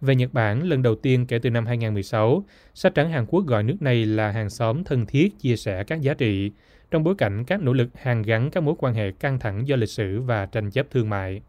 Về 0.00 0.14
Nhật 0.14 0.32
Bản, 0.32 0.62
lần 0.62 0.82
đầu 0.82 0.94
tiên 0.94 1.26
kể 1.26 1.38
từ 1.38 1.50
năm 1.50 1.66
2016, 1.66 2.44
sách 2.74 2.94
trắng 2.94 3.10
Hàn 3.10 3.26
Quốc 3.26 3.46
gọi 3.46 3.62
nước 3.62 3.76
này 3.80 4.06
là 4.06 4.30
hàng 4.30 4.50
xóm 4.50 4.84
thân 4.84 5.06
thiết 5.06 5.38
chia 5.40 5.56
sẻ 5.56 5.84
các 5.84 6.00
giá 6.00 6.14
trị, 6.14 6.50
trong 6.90 7.04
bối 7.04 7.14
cảnh 7.18 7.44
các 7.44 7.62
nỗ 7.62 7.72
lực 7.72 7.88
hàn 7.94 8.22
gắn 8.22 8.50
các 8.50 8.62
mối 8.62 8.74
quan 8.78 8.94
hệ 8.94 9.12
căng 9.12 9.38
thẳng 9.38 9.68
do 9.68 9.76
lịch 9.76 9.88
sử 9.88 10.20
và 10.20 10.46
tranh 10.46 10.70
chấp 10.70 10.86
thương 10.90 11.10
mại. 11.10 11.42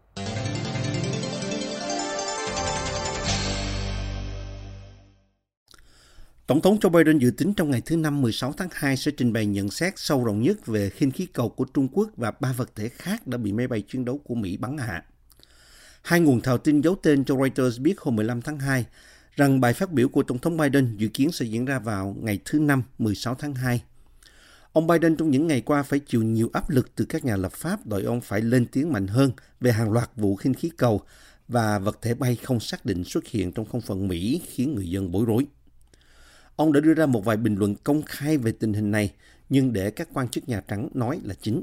Tổng 6.46 6.60
thống 6.60 6.78
Joe 6.80 6.90
Biden 6.90 7.18
dự 7.18 7.30
tính 7.30 7.54
trong 7.54 7.70
ngày 7.70 7.82
thứ 7.86 7.96
Năm 7.96 8.22
16 8.22 8.52
tháng 8.52 8.68
2 8.72 8.96
sẽ 8.96 9.12
trình 9.16 9.32
bày 9.32 9.46
nhận 9.46 9.70
xét 9.70 9.92
sâu 9.96 10.24
rộng 10.24 10.42
nhất 10.42 10.66
về 10.66 10.90
khinh 10.90 11.10
khí 11.10 11.26
cầu 11.26 11.48
của 11.48 11.64
Trung 11.64 11.88
Quốc 11.92 12.10
và 12.16 12.32
ba 12.40 12.52
vật 12.52 12.70
thể 12.76 12.88
khác 12.88 13.26
đã 13.26 13.38
bị 13.38 13.52
máy 13.52 13.66
bay 13.66 13.82
chiến 13.88 14.04
đấu 14.04 14.18
của 14.24 14.34
Mỹ 14.34 14.56
bắn 14.56 14.78
hạ. 14.78 15.04
Hai 16.08 16.20
nguồn 16.20 16.40
thạo 16.40 16.58
tin 16.58 16.80
giấu 16.80 16.94
tên 17.02 17.24
cho 17.24 17.36
Reuters 17.36 17.80
biết 17.80 18.00
hôm 18.00 18.16
15 18.16 18.42
tháng 18.42 18.58
2 18.58 18.86
rằng 19.36 19.60
bài 19.60 19.72
phát 19.72 19.92
biểu 19.92 20.08
của 20.08 20.22
Tổng 20.22 20.38
thống 20.38 20.56
Biden 20.56 20.96
dự 20.96 21.08
kiến 21.08 21.32
sẽ 21.32 21.44
diễn 21.46 21.64
ra 21.64 21.78
vào 21.78 22.16
ngày 22.20 22.38
thứ 22.44 22.58
Năm 22.58 22.82
16 22.98 23.34
tháng 23.34 23.54
2. 23.54 23.82
Ông 24.72 24.86
Biden 24.86 25.16
trong 25.16 25.30
những 25.30 25.46
ngày 25.46 25.60
qua 25.60 25.82
phải 25.82 25.98
chịu 25.98 26.22
nhiều 26.22 26.50
áp 26.52 26.70
lực 26.70 26.94
từ 26.94 27.04
các 27.04 27.24
nhà 27.24 27.36
lập 27.36 27.52
pháp 27.52 27.86
đòi 27.86 28.02
ông 28.02 28.20
phải 28.20 28.40
lên 28.40 28.66
tiếng 28.66 28.92
mạnh 28.92 29.06
hơn 29.06 29.30
về 29.60 29.72
hàng 29.72 29.92
loạt 29.92 30.10
vụ 30.16 30.36
khinh 30.36 30.54
khí 30.54 30.70
cầu 30.76 31.00
và 31.48 31.78
vật 31.78 31.98
thể 32.02 32.14
bay 32.14 32.36
không 32.36 32.60
xác 32.60 32.84
định 32.84 33.04
xuất 33.04 33.26
hiện 33.26 33.52
trong 33.52 33.66
không 33.66 33.80
phận 33.80 34.08
Mỹ 34.08 34.40
khiến 34.46 34.74
người 34.74 34.90
dân 34.90 35.10
bối 35.10 35.24
rối. 35.26 35.46
Ông 36.56 36.72
đã 36.72 36.80
đưa 36.80 36.94
ra 36.94 37.06
một 37.06 37.24
vài 37.24 37.36
bình 37.36 37.54
luận 37.54 37.74
công 37.74 38.02
khai 38.02 38.38
về 38.38 38.52
tình 38.52 38.72
hình 38.72 38.90
này, 38.90 39.12
nhưng 39.48 39.72
để 39.72 39.90
các 39.90 40.08
quan 40.12 40.28
chức 40.28 40.48
Nhà 40.48 40.60
Trắng 40.68 40.88
nói 40.94 41.20
là 41.24 41.34
chính. 41.42 41.62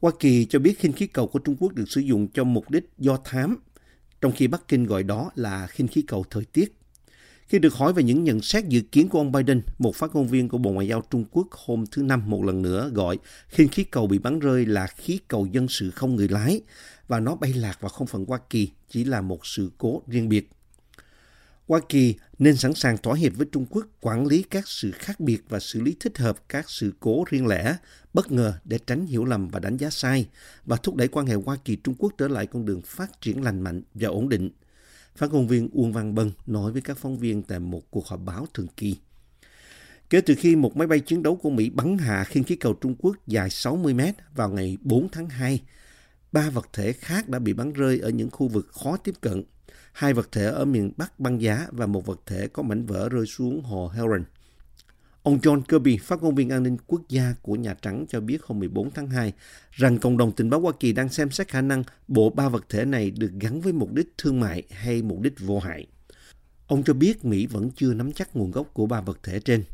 Hoa 0.00 0.12
Kỳ 0.18 0.44
cho 0.44 0.58
biết 0.58 0.78
khinh 0.78 0.92
khí 0.92 1.06
cầu 1.06 1.26
của 1.26 1.38
Trung 1.38 1.56
Quốc 1.60 1.74
được 1.74 1.88
sử 1.88 2.00
dụng 2.00 2.28
cho 2.28 2.44
mục 2.44 2.70
đích 2.70 2.90
do 2.98 3.16
thám, 3.24 3.56
trong 4.20 4.32
khi 4.32 4.46
Bắc 4.46 4.68
Kinh 4.68 4.84
gọi 4.84 5.02
đó 5.02 5.30
là 5.34 5.66
khinh 5.66 5.88
khí 5.88 6.02
cầu 6.02 6.24
thời 6.30 6.44
tiết. 6.44 6.74
Khi 7.48 7.58
được 7.58 7.74
hỏi 7.74 7.92
về 7.92 8.02
những 8.02 8.24
nhận 8.24 8.40
xét 8.40 8.64
dự 8.64 8.80
kiến 8.80 9.08
của 9.08 9.18
ông 9.18 9.32
Biden, 9.32 9.62
một 9.78 9.96
phát 9.96 10.14
ngôn 10.14 10.28
viên 10.28 10.48
của 10.48 10.58
Bộ 10.58 10.70
Ngoại 10.70 10.88
giao 10.88 11.02
Trung 11.10 11.24
Quốc 11.30 11.46
hôm 11.50 11.84
thứ 11.90 12.02
Năm 12.02 12.30
một 12.30 12.44
lần 12.44 12.62
nữa 12.62 12.90
gọi 12.94 13.18
khinh 13.48 13.68
khí 13.68 13.84
cầu 13.84 14.06
bị 14.06 14.18
bắn 14.18 14.38
rơi 14.38 14.66
là 14.66 14.86
khí 14.86 15.18
cầu 15.28 15.46
dân 15.46 15.68
sự 15.68 15.90
không 15.90 16.16
người 16.16 16.28
lái 16.28 16.60
và 17.08 17.20
nó 17.20 17.34
bay 17.34 17.52
lạc 17.52 17.80
vào 17.80 17.88
không 17.88 18.06
phận 18.06 18.24
Hoa 18.24 18.38
Kỳ 18.50 18.70
chỉ 18.88 19.04
là 19.04 19.20
một 19.20 19.46
sự 19.46 19.70
cố 19.78 20.02
riêng 20.06 20.28
biệt. 20.28 20.50
Hoa 21.68 21.80
Kỳ 21.88 22.14
nên 22.38 22.56
sẵn 22.56 22.74
sàng 22.74 22.98
thỏa 22.98 23.14
hiệp 23.14 23.36
với 23.36 23.46
Trung 23.52 23.66
Quốc 23.70 23.86
quản 24.00 24.26
lý 24.26 24.42
các 24.42 24.68
sự 24.68 24.90
khác 24.90 25.20
biệt 25.20 25.42
và 25.48 25.60
xử 25.60 25.80
lý 25.80 25.96
thích 26.00 26.18
hợp 26.18 26.48
các 26.48 26.70
sự 26.70 26.92
cố 27.00 27.24
riêng 27.30 27.46
lẻ, 27.46 27.76
bất 28.14 28.32
ngờ 28.32 28.54
để 28.64 28.78
tránh 28.86 29.06
hiểu 29.06 29.24
lầm 29.24 29.48
và 29.48 29.60
đánh 29.60 29.76
giá 29.76 29.90
sai 29.90 30.28
và 30.64 30.76
thúc 30.76 30.94
đẩy 30.94 31.08
quan 31.08 31.26
hệ 31.26 31.34
Hoa 31.34 31.56
Kỳ-Trung 31.64 31.94
Quốc 31.98 32.12
trở 32.18 32.28
lại 32.28 32.46
con 32.46 32.64
đường 32.64 32.82
phát 32.82 33.20
triển 33.20 33.42
lành 33.42 33.60
mạnh 33.60 33.82
và 33.94 34.08
ổn 34.08 34.28
định. 34.28 34.50
Phát 35.16 35.32
ngôn 35.32 35.48
viên 35.48 35.68
Uông 35.72 35.92
Văn 35.92 36.14
Bân 36.14 36.32
nói 36.46 36.72
với 36.72 36.82
các 36.82 36.98
phóng 36.98 37.18
viên 37.18 37.42
tại 37.42 37.58
một 37.58 37.90
cuộc 37.90 38.06
họp 38.06 38.20
báo 38.20 38.46
thường 38.54 38.68
kỳ. 38.76 38.96
Kể 40.10 40.20
từ 40.20 40.34
khi 40.38 40.56
một 40.56 40.76
máy 40.76 40.86
bay 40.86 41.00
chiến 41.00 41.22
đấu 41.22 41.36
của 41.36 41.50
Mỹ 41.50 41.70
bắn 41.70 41.98
hạ 41.98 42.24
khinh 42.24 42.44
khí 42.44 42.56
cầu 42.56 42.72
Trung 42.72 42.94
Quốc 42.98 43.16
dài 43.26 43.50
60 43.50 43.94
mét 43.94 44.14
vào 44.34 44.50
ngày 44.50 44.76
4 44.82 45.08
tháng 45.12 45.28
2, 45.28 45.62
ba 46.32 46.50
vật 46.50 46.68
thể 46.72 46.92
khác 46.92 47.28
đã 47.28 47.38
bị 47.38 47.52
bắn 47.52 47.72
rơi 47.72 47.98
ở 47.98 48.08
những 48.08 48.30
khu 48.30 48.48
vực 48.48 48.68
khó 48.72 48.96
tiếp 48.96 49.14
cận 49.20 49.44
hai 49.98 50.14
vật 50.14 50.32
thể 50.32 50.44
ở 50.44 50.64
miền 50.64 50.92
Bắc 50.96 51.20
băng 51.20 51.42
giá 51.42 51.66
và 51.70 51.86
một 51.86 52.06
vật 52.06 52.20
thể 52.26 52.48
có 52.48 52.62
mảnh 52.62 52.86
vỡ 52.86 53.08
rơi 53.08 53.26
xuống 53.26 53.62
hồ 53.62 53.88
Heron. 53.88 54.24
Ông 55.22 55.38
John 55.38 55.62
Kirby, 55.62 55.98
phát 55.98 56.22
ngôn 56.22 56.34
viên 56.34 56.48
an 56.48 56.62
ninh 56.62 56.76
quốc 56.86 57.02
gia 57.08 57.34
của 57.42 57.54
Nhà 57.54 57.74
Trắng 57.82 58.04
cho 58.08 58.20
biết 58.20 58.42
hôm 58.42 58.58
14 58.58 58.90
tháng 58.90 59.08
2 59.08 59.32
rằng 59.70 59.98
cộng 59.98 60.16
đồng 60.16 60.32
tình 60.32 60.50
báo 60.50 60.60
Hoa 60.60 60.72
Kỳ 60.80 60.92
đang 60.92 61.08
xem 61.08 61.30
xét 61.30 61.48
khả 61.48 61.60
năng 61.60 61.82
bộ 62.08 62.30
ba 62.30 62.48
vật 62.48 62.64
thể 62.68 62.84
này 62.84 63.10
được 63.10 63.30
gắn 63.40 63.60
với 63.60 63.72
mục 63.72 63.92
đích 63.92 64.14
thương 64.18 64.40
mại 64.40 64.62
hay 64.70 65.02
mục 65.02 65.20
đích 65.20 65.40
vô 65.40 65.58
hại. 65.58 65.86
Ông 66.66 66.82
cho 66.82 66.94
biết 66.94 67.24
Mỹ 67.24 67.46
vẫn 67.46 67.70
chưa 67.76 67.94
nắm 67.94 68.12
chắc 68.12 68.36
nguồn 68.36 68.50
gốc 68.50 68.70
của 68.72 68.86
ba 68.86 69.00
vật 69.00 69.18
thể 69.22 69.40
trên. 69.40 69.64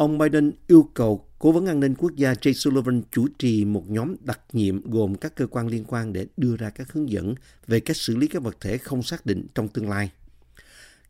Ông 0.00 0.18
Biden 0.18 0.52
yêu 0.66 0.90
cầu 0.94 1.26
Cố 1.38 1.52
vấn 1.52 1.66
an 1.66 1.80
ninh 1.80 1.94
quốc 1.94 2.16
gia 2.16 2.32
Jay 2.32 2.52
Sullivan 2.52 3.02
chủ 3.10 3.28
trì 3.38 3.64
một 3.64 3.90
nhóm 3.90 4.14
đặc 4.20 4.40
nhiệm 4.52 4.90
gồm 4.90 5.14
các 5.14 5.34
cơ 5.34 5.46
quan 5.46 5.68
liên 5.68 5.84
quan 5.88 6.12
để 6.12 6.26
đưa 6.36 6.56
ra 6.56 6.70
các 6.70 6.92
hướng 6.92 7.10
dẫn 7.10 7.34
về 7.66 7.80
cách 7.80 7.96
xử 7.96 8.16
lý 8.16 8.26
các 8.26 8.42
vật 8.42 8.56
thể 8.60 8.78
không 8.78 9.02
xác 9.02 9.26
định 9.26 9.46
trong 9.54 9.68
tương 9.68 9.88
lai. 9.88 10.10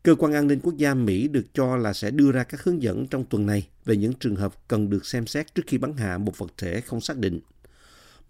Cơ 0.03 0.15
quan 0.15 0.33
an 0.33 0.47
ninh 0.47 0.59
quốc 0.63 0.77
gia 0.77 0.93
Mỹ 0.93 1.27
được 1.27 1.45
cho 1.53 1.77
là 1.77 1.93
sẽ 1.93 2.11
đưa 2.11 2.31
ra 2.31 2.43
các 2.43 2.63
hướng 2.63 2.81
dẫn 2.81 3.07
trong 3.07 3.25
tuần 3.25 3.45
này 3.45 3.67
về 3.85 3.95
những 3.95 4.13
trường 4.13 4.35
hợp 4.35 4.67
cần 4.67 4.89
được 4.89 5.05
xem 5.05 5.27
xét 5.27 5.55
trước 5.55 5.63
khi 5.67 5.77
bắn 5.77 5.97
hạ 5.97 6.17
một 6.17 6.37
vật 6.37 6.51
thể 6.57 6.81
không 6.81 7.01
xác 7.01 7.17
định. 7.17 7.39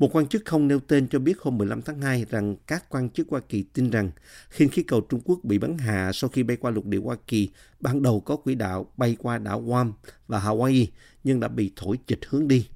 Một 0.01 0.15
quan 0.15 0.27
chức 0.27 0.46
không 0.46 0.67
nêu 0.67 0.79
tên 0.79 1.08
cho 1.08 1.20
biết 1.20 1.39
hôm 1.39 1.58
15 1.58 1.81
tháng 1.81 2.01
2 2.01 2.25
rằng 2.29 2.55
các 2.67 2.89
quan 2.89 3.10
chức 3.10 3.27
Hoa 3.29 3.41
Kỳ 3.50 3.63
tin 3.63 3.89
rằng 3.89 4.12
khinh 4.50 4.70
khí 4.70 4.84
cầu 4.84 5.01
Trung 5.01 5.22
Quốc 5.25 5.39
bị 5.43 5.58
bắn 5.58 5.77
hạ 5.77 6.12
sau 6.13 6.29
khi 6.29 6.43
bay 6.43 6.58
qua 6.58 6.72
lục 6.72 6.86
địa 6.86 6.98
Hoa 6.98 7.15
Kỳ, 7.27 7.50
ban 7.79 8.01
đầu 8.01 8.20
có 8.20 8.36
quỹ 8.36 8.55
đạo 8.55 8.91
bay 8.98 9.15
qua 9.20 9.38
đảo 9.38 9.62
Guam 9.62 9.93
và 10.27 10.39
Hawaii, 10.39 10.86
nhưng 11.24 11.39
đã 11.39 11.48
bị 11.48 11.72
thổi 11.75 11.98
chịch 12.08 12.20
hướng 12.27 12.48
đi. 12.48 12.67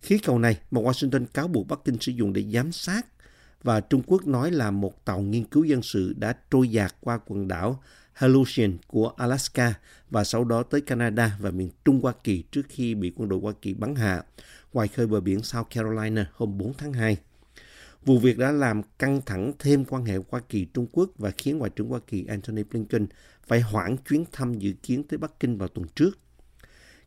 Khí 0.00 0.18
cầu 0.18 0.38
này 0.38 0.58
mà 0.70 0.80
Washington 0.80 1.26
cáo 1.34 1.48
buộc 1.48 1.68
Bắc 1.68 1.78
Kinh 1.84 1.96
sử 2.00 2.12
dụng 2.12 2.32
để 2.32 2.44
giám 2.52 2.72
sát 2.72 3.06
và 3.62 3.80
Trung 3.80 4.02
Quốc 4.06 4.26
nói 4.26 4.50
là 4.50 4.70
một 4.70 5.04
tàu 5.04 5.20
nghiên 5.20 5.44
cứu 5.44 5.64
dân 5.64 5.82
sự 5.82 6.14
đã 6.18 6.36
trôi 6.50 6.68
dạt 6.68 6.94
qua 7.00 7.18
quần 7.26 7.48
đảo 7.48 7.82
Halusian 8.12 8.78
của 8.86 9.08
Alaska 9.08 9.74
và 10.10 10.24
sau 10.24 10.44
đó 10.44 10.62
tới 10.62 10.80
Canada 10.80 11.36
và 11.40 11.50
miền 11.50 11.70
Trung 11.84 12.00
Hoa 12.02 12.12
Kỳ 12.24 12.42
trước 12.42 12.62
khi 12.68 12.94
bị 12.94 13.12
quân 13.16 13.28
đội 13.28 13.40
Hoa 13.42 13.52
Kỳ 13.62 13.74
bắn 13.74 13.94
hạ 13.94 14.22
ngoài 14.76 14.88
khơi 14.88 15.06
bờ 15.06 15.20
biển 15.20 15.42
South 15.42 15.66
Carolina 15.74 16.30
hôm 16.34 16.58
4 16.58 16.72
tháng 16.78 16.92
2. 16.92 17.16
Vụ 18.04 18.18
việc 18.18 18.38
đã 18.38 18.52
làm 18.52 18.82
căng 18.98 19.20
thẳng 19.26 19.52
thêm 19.58 19.84
quan 19.84 20.04
hệ 20.04 20.18
Hoa 20.30 20.40
Kỳ-Trung 20.48 20.86
Quốc 20.92 21.10
và 21.18 21.30
khiến 21.30 21.58
Ngoại 21.58 21.70
trưởng 21.76 21.88
Hoa 21.88 22.00
Kỳ 22.06 22.26
Antony 22.26 22.62
Blinken 22.62 23.06
phải 23.46 23.60
hoãn 23.60 23.96
chuyến 23.96 24.24
thăm 24.32 24.54
dự 24.54 24.72
kiến 24.82 25.02
tới 25.02 25.18
Bắc 25.18 25.40
Kinh 25.40 25.58
vào 25.58 25.68
tuần 25.68 25.86
trước. 25.94 26.18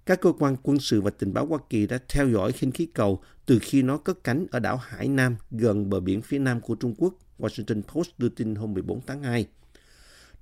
Các 0.06 0.22
cơ 0.22 0.32
quan 0.40 0.56
quân 0.64 0.80
sự 0.80 1.02
và 1.02 1.12
tình 1.12 1.34
báo 1.34 1.46
Hoa 1.46 1.60
Kỳ 1.70 1.88
đã 1.88 2.00
theo 2.10 2.30
dõi 2.30 2.52
khinh 2.52 2.72
khí 2.72 2.86
cầu 2.86 3.24
từ 3.46 3.60
khi 3.62 3.82
nó 3.82 3.98
cất 3.98 4.24
cánh 4.24 4.46
ở 4.52 4.60
đảo 4.60 4.78
Hải 4.78 5.08
Nam 5.08 5.36
gần 5.52 5.90
bờ 5.90 6.00
biển 6.00 6.22
phía 6.22 6.40
nam 6.40 6.62
của 6.62 6.76
Trung 6.76 6.96
Quốc, 6.98 7.14
Washington 7.40 7.82
Post 7.82 8.10
đưa 8.18 8.30
tin 8.30 8.56
hôm 8.56 8.74
14 8.74 9.02
tháng 9.08 9.24
2. 9.24 9.48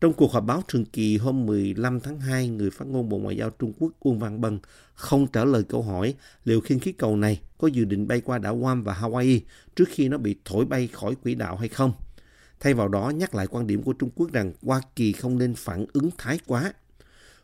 Trong 0.01 0.13
cuộc 0.13 0.32
họp 0.32 0.46
báo 0.46 0.62
thường 0.68 0.86
kỳ 0.86 1.18
hôm 1.18 1.46
15 1.46 2.00
tháng 2.00 2.20
2, 2.20 2.48
người 2.48 2.70
phát 2.70 2.88
ngôn 2.88 3.10
Bộ 3.10 3.18
Ngoại 3.18 3.38
giao 3.38 3.50
Trung 3.50 3.74
Quốc 3.80 3.92
Uông 4.00 4.20
Văn 4.20 4.42
Bân 4.42 4.60
không 4.94 5.27
trả 5.27 5.46
lời 5.46 5.63
câu 5.70 5.82
hỏi 5.82 6.13
liệu 6.44 6.62
khinh 6.62 6.80
khí 6.80 6.92
cầu 6.92 7.18
này 7.18 7.42
có 7.58 7.68
dự 7.68 7.86
định 7.86 8.08
bay 8.08 8.22
qua 8.22 8.38
đảo 8.38 8.58
Guam 8.58 8.84
và 8.84 8.94
Hawaii 8.94 9.39
trước 9.75 9.89
khi 9.89 10.10
nó 10.10 10.18
bị 10.18 10.36
thổi 10.46 10.66
bay 10.66 10.88
khỏi 10.88 11.16
quỹ 11.16 11.36
đạo 11.36 11.56
hay 11.56 11.70
không. 11.70 11.92
Thay 12.60 12.74
vào 12.74 12.88
đó 12.88 13.10
nhắc 13.10 13.36
lại 13.36 13.48
quan 13.48 13.68
điểm 13.68 13.84
của 13.84 13.94
Trung 13.94 14.10
Quốc 14.16 14.32
rằng 14.32 14.54
Hoa 14.62 14.82
Kỳ 14.96 15.12
không 15.12 15.38
nên 15.38 15.54
phản 15.56 15.86
ứng 15.94 16.10
thái 16.18 16.39
quá. 16.46 16.74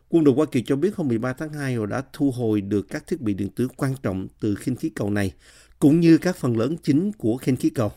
Quân 0.08 0.24
đội 0.24 0.34
Hoa 0.34 0.46
Kỳ 0.46 0.62
cho 0.62 0.76
biết 0.76 0.96
hôm 0.96 1.08
13 1.08 1.32
tháng 1.32 1.52
2 1.52 1.74
họ 1.74 1.86
đã 1.86 2.02
thu 2.12 2.30
hồi 2.30 2.60
được 2.60 2.86
các 2.90 3.06
thiết 3.06 3.20
bị 3.20 3.34
điện 3.34 3.48
tử 3.48 3.68
quan 3.76 3.94
trọng 4.02 4.28
từ 4.40 4.54
khinh 4.54 4.76
khí 4.76 4.90
cầu 4.94 5.10
này, 5.10 5.32
cũng 5.78 6.00
như 6.00 6.18
các 6.18 6.36
phần 6.36 6.56
lớn 6.56 6.76
chính 6.82 7.12
của 7.12 7.36
khinh 7.36 7.56
khí 7.56 7.70
cầu. 7.70 7.92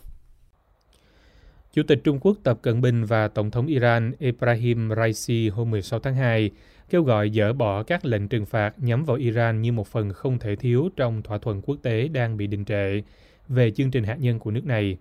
Chủ 1.74 1.84
tịch 1.84 2.02
Trung 2.04 2.20
Quốc 2.22 2.38
Tập 2.44 2.60
Cận 2.62 2.82
Bình 2.82 3.06
và 3.06 3.28
Tổng 3.28 3.52
thống 3.52 3.68
Iran 3.68 4.12
Ebrahim 4.20 4.90
Raisi 4.96 5.50
hôm 5.50 5.72
16 5.72 6.00
tháng 6.00 6.16
2 6.16 6.52
kêu 6.90 7.04
gọi 7.04 7.30
dỡ 7.30 7.54
bỏ 7.54 7.84
các 7.84 8.06
lệnh 8.06 8.28
trừng 8.28 8.46
phạt 8.46 8.74
nhắm 8.78 9.06
vào 9.06 9.18
Iran 9.18 9.62
như 9.62 9.72
một 9.72 9.88
phần 9.88 10.14
không 10.14 10.40
thể 10.40 10.56
thiếu 10.56 10.90
trong 10.96 11.22
thỏa 11.22 11.38
thuận 11.38 11.62
quốc 11.62 11.78
tế 11.82 12.08
đang 12.08 12.38
bị 12.38 12.48
đình 12.48 12.66
trệ 12.66 13.02
về 13.48 13.72
chương 13.72 13.92
trình 13.92 14.04
hạt 14.04 14.16
nhân 14.20 14.40
của 14.40 14.52
nước 14.52 14.66
này. 14.66 14.98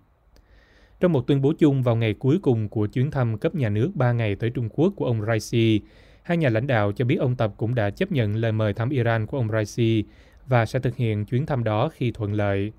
Trong 1.00 1.12
một 1.12 1.26
tuyên 1.26 1.42
bố 1.42 1.52
chung 1.58 1.82
vào 1.82 1.96
ngày 1.96 2.14
cuối 2.14 2.38
cùng 2.42 2.68
của 2.68 2.87
chuyến 2.87 3.11
thăm 3.11 3.38
cấp 3.38 3.54
nhà 3.54 3.68
nước 3.68 3.90
3 3.94 4.12
ngày 4.12 4.35
tới 4.35 4.50
Trung 4.50 4.68
Quốc 4.68 4.92
của 4.96 5.04
ông 5.04 5.23
Raisi, 5.26 5.80
hai 6.23 6.37
nhà 6.37 6.49
lãnh 6.49 6.66
đạo 6.66 6.92
cho 6.92 7.04
biết 7.04 7.16
ông 7.16 7.37
Tập 7.37 7.54
cũng 7.56 7.75
đã 7.75 7.90
chấp 7.90 8.12
nhận 8.12 8.37
lời 8.37 8.52
mời 8.52 8.73
thăm 8.73 8.90
Iran 8.90 9.26
của 9.26 9.37
ông 9.37 9.49
Raisi 9.49 10.04
và 10.46 10.66
sẽ 10.66 10.78
thực 10.78 10.96
hiện 10.96 11.25
chuyến 11.25 11.46
thăm 11.46 11.64
đó 11.64 11.88
khi 11.88 12.11
thuận 12.11 12.32
lợi. 12.32 12.73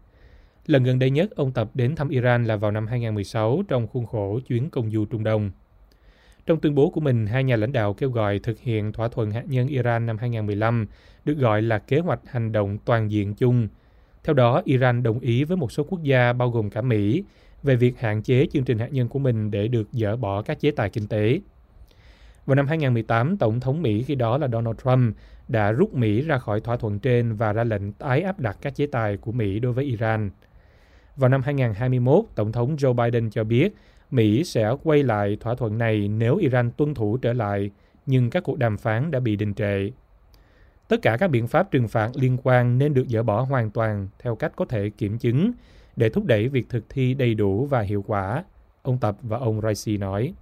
Lần 0.67 0.83
gần 0.83 0.99
đây 0.99 1.09
nhất 1.09 1.35
ông 1.35 1.51
Tập 1.51 1.69
đến 1.73 1.95
thăm 1.95 2.09
Iran 2.09 2.45
là 2.45 2.55
vào 2.55 2.71
năm 2.71 2.87
2016 2.87 3.63
trong 3.67 3.87
khuôn 3.87 4.05
khổ 4.05 4.39
chuyến 4.47 4.69
công 4.69 4.91
du 4.91 5.05
Trung 5.05 5.23
Đông. 5.23 5.51
Trong 6.45 6.59
tuyên 6.59 6.75
bố 6.75 6.89
của 6.89 7.01
mình, 7.01 7.27
hai 7.27 7.43
nhà 7.43 7.55
lãnh 7.55 7.71
đạo 7.71 7.93
kêu 7.93 8.09
gọi 8.09 8.39
thực 8.39 8.59
hiện 8.59 8.91
thỏa 8.91 9.07
thuận 9.07 9.31
hạt 9.31 9.43
nhân 9.47 9.67
Iran 9.67 10.05
năm 10.05 10.17
2015, 10.17 10.87
được 11.25 11.37
gọi 11.37 11.61
là 11.61 11.79
kế 11.79 11.99
hoạch 11.99 12.19
hành 12.25 12.51
động 12.51 12.77
toàn 12.85 13.11
diện 13.11 13.33
chung. 13.33 13.67
Theo 14.23 14.33
đó, 14.33 14.61
Iran 14.65 15.03
đồng 15.03 15.19
ý 15.19 15.43
với 15.43 15.57
một 15.57 15.71
số 15.71 15.83
quốc 15.83 16.03
gia 16.03 16.33
bao 16.33 16.49
gồm 16.49 16.69
cả 16.69 16.81
Mỹ 16.81 17.23
về 17.63 17.75
việc 17.75 17.99
hạn 17.99 18.23
chế 18.23 18.47
chương 18.53 18.63
trình 18.63 18.79
hạt 18.79 18.91
nhân 18.91 19.07
của 19.07 19.19
mình 19.19 19.51
để 19.51 19.67
được 19.67 19.87
dỡ 19.91 20.15
bỏ 20.15 20.41
các 20.41 20.59
chế 20.59 20.71
tài 20.71 20.89
kinh 20.89 21.07
tế. 21.07 21.39
Vào 22.45 22.55
năm 22.55 22.67
2018, 22.67 23.37
Tổng 23.37 23.59
thống 23.59 23.81
Mỹ 23.81 24.03
khi 24.03 24.15
đó 24.15 24.37
là 24.37 24.47
Donald 24.47 24.77
Trump 24.83 25.15
đã 25.47 25.71
rút 25.71 25.93
Mỹ 25.93 26.21
ra 26.21 26.37
khỏi 26.37 26.61
thỏa 26.61 26.77
thuận 26.77 26.99
trên 26.99 27.35
và 27.35 27.53
ra 27.53 27.63
lệnh 27.63 27.93
tái 27.93 28.21
áp 28.21 28.39
đặt 28.39 28.57
các 28.61 28.75
chế 28.75 28.87
tài 28.87 29.17
của 29.17 29.31
Mỹ 29.31 29.59
đối 29.59 29.73
với 29.73 29.85
Iran. 29.85 30.29
Vào 31.17 31.29
năm 31.29 31.41
2021, 31.41 32.25
Tổng 32.35 32.51
thống 32.51 32.75
Joe 32.75 32.93
Biden 32.93 33.29
cho 33.29 33.43
biết 33.43 33.75
Mỹ 34.11 34.43
sẽ 34.43 34.71
quay 34.83 35.03
lại 35.03 35.37
thỏa 35.39 35.55
thuận 35.55 35.77
này 35.77 36.07
nếu 36.07 36.37
Iran 36.37 36.71
tuân 36.71 36.93
thủ 36.93 37.17
trở 37.17 37.33
lại, 37.33 37.71
nhưng 38.05 38.29
các 38.29 38.43
cuộc 38.43 38.57
đàm 38.57 38.77
phán 38.77 39.11
đã 39.11 39.19
bị 39.19 39.35
đình 39.35 39.53
trệ. 39.53 39.89
Tất 40.87 41.01
cả 41.01 41.17
các 41.19 41.27
biện 41.27 41.47
pháp 41.47 41.71
trừng 41.71 41.87
phạt 41.87 42.11
liên 42.15 42.37
quan 42.43 42.77
nên 42.77 42.93
được 42.93 43.05
dỡ 43.07 43.23
bỏ 43.23 43.41
hoàn 43.41 43.69
toàn 43.69 44.07
theo 44.19 44.35
cách 44.35 44.51
có 44.55 44.65
thể 44.65 44.89
kiểm 44.89 45.17
chứng 45.17 45.51
để 45.95 46.09
thúc 46.09 46.25
đẩy 46.25 46.47
việc 46.47 46.69
thực 46.69 46.89
thi 46.89 47.13
đầy 47.13 47.33
đủ 47.33 47.65
và 47.65 47.81
hiệu 47.81 48.03
quả, 48.07 48.43
ông 48.81 48.97
Tập 48.97 49.17
và 49.21 49.37
ông 49.37 49.61
Raisi 49.61 49.97
nói. 49.97 50.33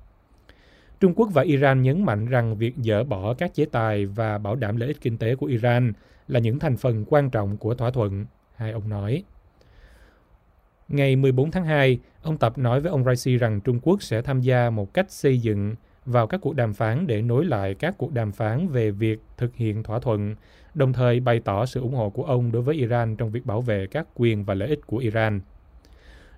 Trung 1.00 1.13
Quốc 1.15 1.29
và 1.34 1.41
Iran 1.41 1.82
nhấn 1.82 2.03
mạnh 2.03 2.25
rằng 2.25 2.58
việc 2.58 2.74
dỡ 2.77 3.03
bỏ 3.03 3.34
các 3.34 3.53
chế 3.53 3.65
tài 3.65 4.05
và 4.05 4.38
bảo 4.38 4.55
đảm 4.55 4.77
lợi 4.77 4.88
ích 4.88 5.01
kinh 5.01 5.17
tế 5.17 5.36
của 5.36 5.46
Iran 5.46 5.94
là 6.27 6.39
những 6.39 6.60
thành 6.60 6.77
phần 6.77 7.05
quan 7.08 7.29
trọng 7.29 7.58
của 7.58 7.75
thỏa 7.75 7.91
thuận, 7.91 8.25
hai 8.55 8.72
ông 8.72 8.89
nói. 8.89 9.24
Ngày 10.88 11.15
14 11.15 11.51
tháng 11.51 11.65
2, 11.65 12.00
ông 12.22 12.38
Tập 12.38 12.58
nói 12.58 12.82
với 12.82 12.92
ông 12.92 13.04
Raisi 13.04 13.38
rằng 13.38 13.62
Trung 13.62 13.80
Quốc 13.82 14.04
sẽ 14.04 14.22
tham 14.22 14.42
gia 14.42 14.70
một 14.70 14.94
cách 14.94 15.12
xây 15.12 15.38
dựng 15.38 15.75
vào 16.06 16.27
các 16.27 16.42
cuộc 16.42 16.56
đàm 16.56 16.74
phán 16.74 17.08
để 17.08 17.22
nối 17.22 17.46
lại 17.46 17.74
các 17.74 17.96
cuộc 17.98 18.13
đàm 18.13 18.32
phán 18.32 18.68
về 18.68 18.92
việc 18.92 19.20
thực 19.38 19.56
hiện 19.56 19.84
thỏa 19.84 20.00
thuận, 20.00 20.36
đồng 20.74 20.94
thời 20.94 21.20
bày 21.20 21.39
tỏ 21.39 21.65
sự 21.65 21.82
ủng 21.82 21.96
hộ 21.96 22.10
của 22.10 22.24
ông 22.24 22.51
đối 22.51 22.62
với 22.62 22.75
Iran 22.75 23.15
trong 23.15 23.32
việc 23.32 23.46
bảo 23.46 23.62
vệ 23.62 23.88
các 23.88 24.08
quyền 24.15 24.44
và 24.44 24.54
lợi 24.54 24.70
ích 24.70 24.88
của 24.88 24.98
Iran. 24.98 25.39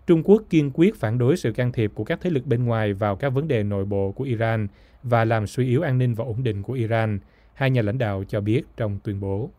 Trung 0.08 0.24
Quốc 0.24 0.44
kiên 0.50 0.72
quyết 0.74 0.96
phản 0.96 1.18
đối 1.18 1.38
sự 1.38 1.51
can 1.51 1.72
thiệp 1.72 1.92
của 1.96 2.04
các 2.04 2.20
thế 2.22 2.30
lực 2.30 2.46
bên 2.46 2.66
ngoài 2.66 2.94
vào 2.94 3.16
các 3.16 3.30
vấn 3.30 3.48
đề 3.48 3.63
nội 3.63 3.86
bộ 3.86 4.12
của 4.12 4.24
Iran 4.24 4.68
và 5.04 5.25
làm 5.25 5.48
suy 5.48 5.68
yếu 5.68 5.82
an 5.82 5.98
ninh 5.98 6.13
và 6.13 6.25
ổn 6.25 6.44
định 6.44 6.63
của 6.63 6.74
Iran, 6.74 7.20
hai 7.54 7.72
nhà 7.72 7.82
lãnh 7.82 7.98
đạo 7.98 8.24
cho 8.27 8.42
biết 8.42 8.62
trong 8.77 9.00
tuyên 9.04 9.20
bố. 9.20 9.51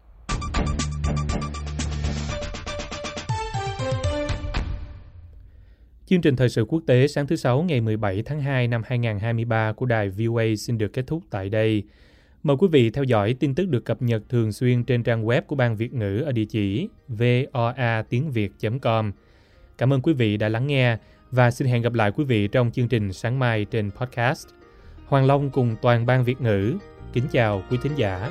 Chương 6.08 6.20
trình 6.20 6.36
thời 6.36 6.48
sự 6.48 6.64
quốc 6.64 6.82
tế 6.86 7.08
sáng 7.08 7.26
thứ 7.26 7.36
Sáu 7.36 7.62
ngày 7.62 7.80
17 7.80 8.22
tháng 8.22 8.40
2 8.40 8.68
năm 8.68 8.82
2023 8.86 9.72
của 9.72 9.86
đài 9.86 10.08
VOA 10.08 10.44
xin 10.58 10.78
được 10.78 10.92
kết 10.92 11.06
thúc 11.06 11.22
tại 11.30 11.48
đây. 11.48 11.82
Mời 12.42 12.56
quý 12.56 12.68
vị 12.72 12.90
theo 12.90 13.04
dõi 13.04 13.34
tin 13.34 13.54
tức 13.54 13.68
được 13.68 13.84
cập 13.84 14.02
nhật 14.02 14.22
thường 14.28 14.52
xuyên 14.52 14.84
trên 14.84 15.02
trang 15.02 15.24
web 15.24 15.42
của 15.42 15.56
Ban 15.56 15.76
Việt 15.76 15.94
ngữ 15.94 16.22
ở 16.26 16.32
địa 16.32 16.44
chỉ 16.44 16.88
voa 17.08 18.02
tiếng 18.08 18.32
việt.com. 18.32 19.12
Cảm 19.78 19.92
ơn 19.92 20.02
quý 20.02 20.12
vị 20.12 20.36
đã 20.36 20.48
lắng 20.48 20.66
nghe 20.66 20.96
và 21.30 21.50
xin 21.50 21.68
hẹn 21.68 21.82
gặp 21.82 21.94
lại 21.94 22.12
quý 22.12 22.24
vị 22.24 22.48
trong 22.48 22.70
chương 22.70 22.88
trình 22.88 23.12
sáng 23.12 23.38
mai 23.38 23.64
trên 23.64 23.90
podcast. 23.90 24.48
Hoàng 25.06 25.26
Long 25.26 25.50
cùng 25.50 25.76
toàn 25.82 26.06
ban 26.06 26.24
Việt 26.24 26.40
ngữ 26.40 26.74
Kính 27.12 27.24
chào 27.32 27.62
quý 27.70 27.78
thính 27.82 27.94
giả. 27.96 28.30